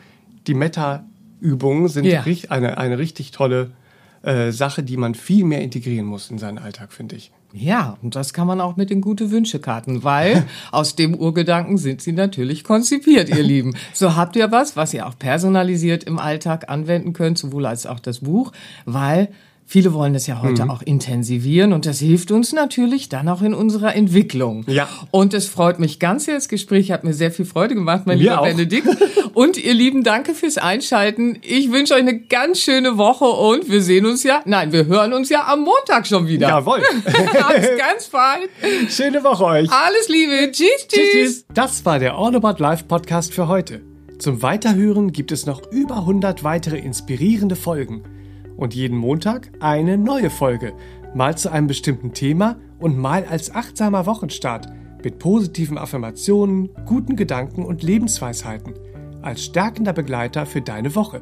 Die 0.45 0.55
Meta-Übungen 0.55 1.87
sind 1.87 2.03
ja. 2.03 2.25
eine, 2.49 2.77
eine 2.77 2.97
richtig 2.97 3.31
tolle 3.31 3.71
äh, 4.23 4.51
Sache, 4.51 4.83
die 4.83 4.97
man 4.97 5.15
viel 5.15 5.45
mehr 5.45 5.61
integrieren 5.61 6.05
muss 6.05 6.29
in 6.29 6.37
seinen 6.37 6.57
Alltag, 6.57 6.91
finde 6.91 7.15
ich. 7.15 7.31
Ja, 7.57 7.97
und 8.01 8.17
das 8.17 8.33
kann 8.33 8.47
man 8.47 8.59
auch 8.59 8.75
mit 8.75 8.89
den 8.89 8.99
Gute-Wünsche-Karten, 8.99 10.03
weil 10.03 10.45
aus 10.73 10.97
dem 10.97 11.15
Urgedanken 11.15 11.77
sind 11.77 12.01
sie 12.01 12.11
natürlich 12.11 12.65
konzipiert, 12.65 13.29
ihr 13.29 13.43
Lieben. 13.43 13.75
So 13.93 14.17
habt 14.17 14.35
ihr 14.35 14.51
was, 14.51 14.75
was 14.75 14.93
ihr 14.93 15.07
auch 15.07 15.17
personalisiert 15.17 16.03
im 16.03 16.19
Alltag 16.19 16.69
anwenden 16.69 17.13
könnt, 17.13 17.37
sowohl 17.37 17.65
als 17.65 17.85
auch 17.85 18.01
das 18.01 18.19
Buch, 18.19 18.51
weil 18.83 19.29
Viele 19.67 19.93
wollen 19.93 20.13
das 20.13 20.28
ja 20.28 20.43
heute 20.43 20.65
mhm. 20.65 20.69
auch 20.69 20.84
intensivieren 20.84 21.73
und 21.73 21.88
das 21.88 21.97
hilft 21.97 22.32
uns 22.32 22.54
natürlich 22.54 23.10
dann 23.10 23.28
auch 23.28 23.41
in 23.41 23.56
unserer 23.56 23.95
Entwicklung. 23.95 24.63
Ja. 24.67 24.88
Und 25.10 25.34
es 25.34 25.47
freut 25.47 25.80
mich 25.80 25.99
ganz 25.99 26.25
sehr. 26.25 26.36
Das 26.36 26.49
Gespräch 26.49 26.91
hat 26.91 27.04
mir 27.04 27.15
sehr 27.15 27.32
viel 27.32 27.45
Freude 27.45 27.73
gemacht, 27.73 28.04
mein 28.06 28.19
mir 28.19 28.25
lieber 28.25 28.41
auch. 28.41 28.45
Benedikt. 28.45 28.88
Und 29.34 29.58
ihr 29.58 29.73
Lieben, 29.73 30.04
danke 30.04 30.34
fürs 30.34 30.58
Einschalten. 30.58 31.39
Ich 31.41 31.71
wünsche 31.71 31.95
euch 31.95 31.99
eine 31.99 32.19
ganz 32.19 32.60
schöne 32.60 32.97
Woche 32.97 33.25
und 33.25 33.69
wir 33.69 33.82
sehen 33.82 34.06
uns 34.06 34.23
ja, 34.23 34.41
nein, 34.45 34.71
wir 34.71 34.86
hören 34.86 35.12
uns 35.12 35.28
ja 35.28 35.45
am 35.47 35.63
Montag 35.63 36.08
schon 36.08 36.25
wieder. 36.25 36.47
Jawohl. 36.47 36.82
Bis 37.04 37.78
ganz 37.78 38.08
bald. 38.10 38.49
Schöne 38.88 39.25
Woche 39.25 39.43
euch. 39.43 39.69
Alles 39.69 40.08
Liebe. 40.08 40.54
Tschüss, 40.54 40.69
tschüss. 40.88 40.88
tschüss, 40.88 41.12
tschüss. 41.12 41.45
Das 41.54 41.84
war 41.84 41.99
der 41.99 42.15
All 42.15 42.34
About 42.34 42.63
Life 42.63 42.86
Podcast 42.86 43.34
für 43.34 43.49
heute. 43.49 43.82
Zum 44.19 44.41
Weiterhören 44.41 45.12
gibt 45.12 45.34
es 45.34 45.45
noch 45.45 45.69
über 45.69 45.97
100 45.97 46.45
weitere 46.45 46.78
inspirierende 46.78 47.58
Folgen 47.58 48.04
und 48.57 48.73
jeden 48.73 48.97
Montag 48.97 49.51
eine 49.59 49.97
neue 49.97 50.29
Folge, 50.29 50.73
mal 51.13 51.37
zu 51.37 51.51
einem 51.51 51.67
bestimmten 51.67 52.13
Thema 52.13 52.57
und 52.79 52.97
mal 52.97 53.25
als 53.25 53.53
achtsamer 53.53 54.05
Wochenstart 54.05 54.67
mit 55.03 55.19
positiven 55.19 55.77
Affirmationen, 55.77 56.69
guten 56.85 57.15
Gedanken 57.15 57.63
und 57.63 57.83
Lebensweisheiten 57.83 58.73
als 59.21 59.43
stärkender 59.43 59.93
Begleiter 59.93 60.45
für 60.45 60.61
deine 60.61 60.95
Woche. 60.95 61.21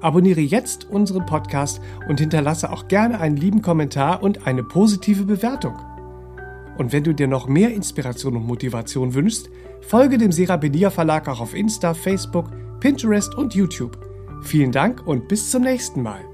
Abonniere 0.00 0.40
jetzt 0.40 0.90
unseren 0.90 1.24
Podcast 1.24 1.80
und 2.08 2.20
hinterlasse 2.20 2.70
auch 2.70 2.88
gerne 2.88 3.20
einen 3.20 3.36
lieben 3.36 3.62
Kommentar 3.62 4.22
und 4.22 4.46
eine 4.46 4.62
positive 4.62 5.24
Bewertung. 5.24 5.76
Und 6.76 6.92
wenn 6.92 7.04
du 7.04 7.14
dir 7.14 7.28
noch 7.28 7.46
mehr 7.46 7.72
Inspiration 7.72 8.36
und 8.36 8.46
Motivation 8.46 9.14
wünschst, 9.14 9.48
folge 9.80 10.18
dem 10.18 10.32
Serabedia 10.32 10.90
Verlag 10.90 11.28
auch 11.28 11.40
auf 11.40 11.54
Insta, 11.54 11.94
Facebook, 11.94 12.50
Pinterest 12.80 13.34
und 13.36 13.54
YouTube. 13.54 13.96
Vielen 14.42 14.72
Dank 14.72 15.06
und 15.06 15.28
bis 15.28 15.50
zum 15.50 15.62
nächsten 15.62 16.02
Mal. 16.02 16.33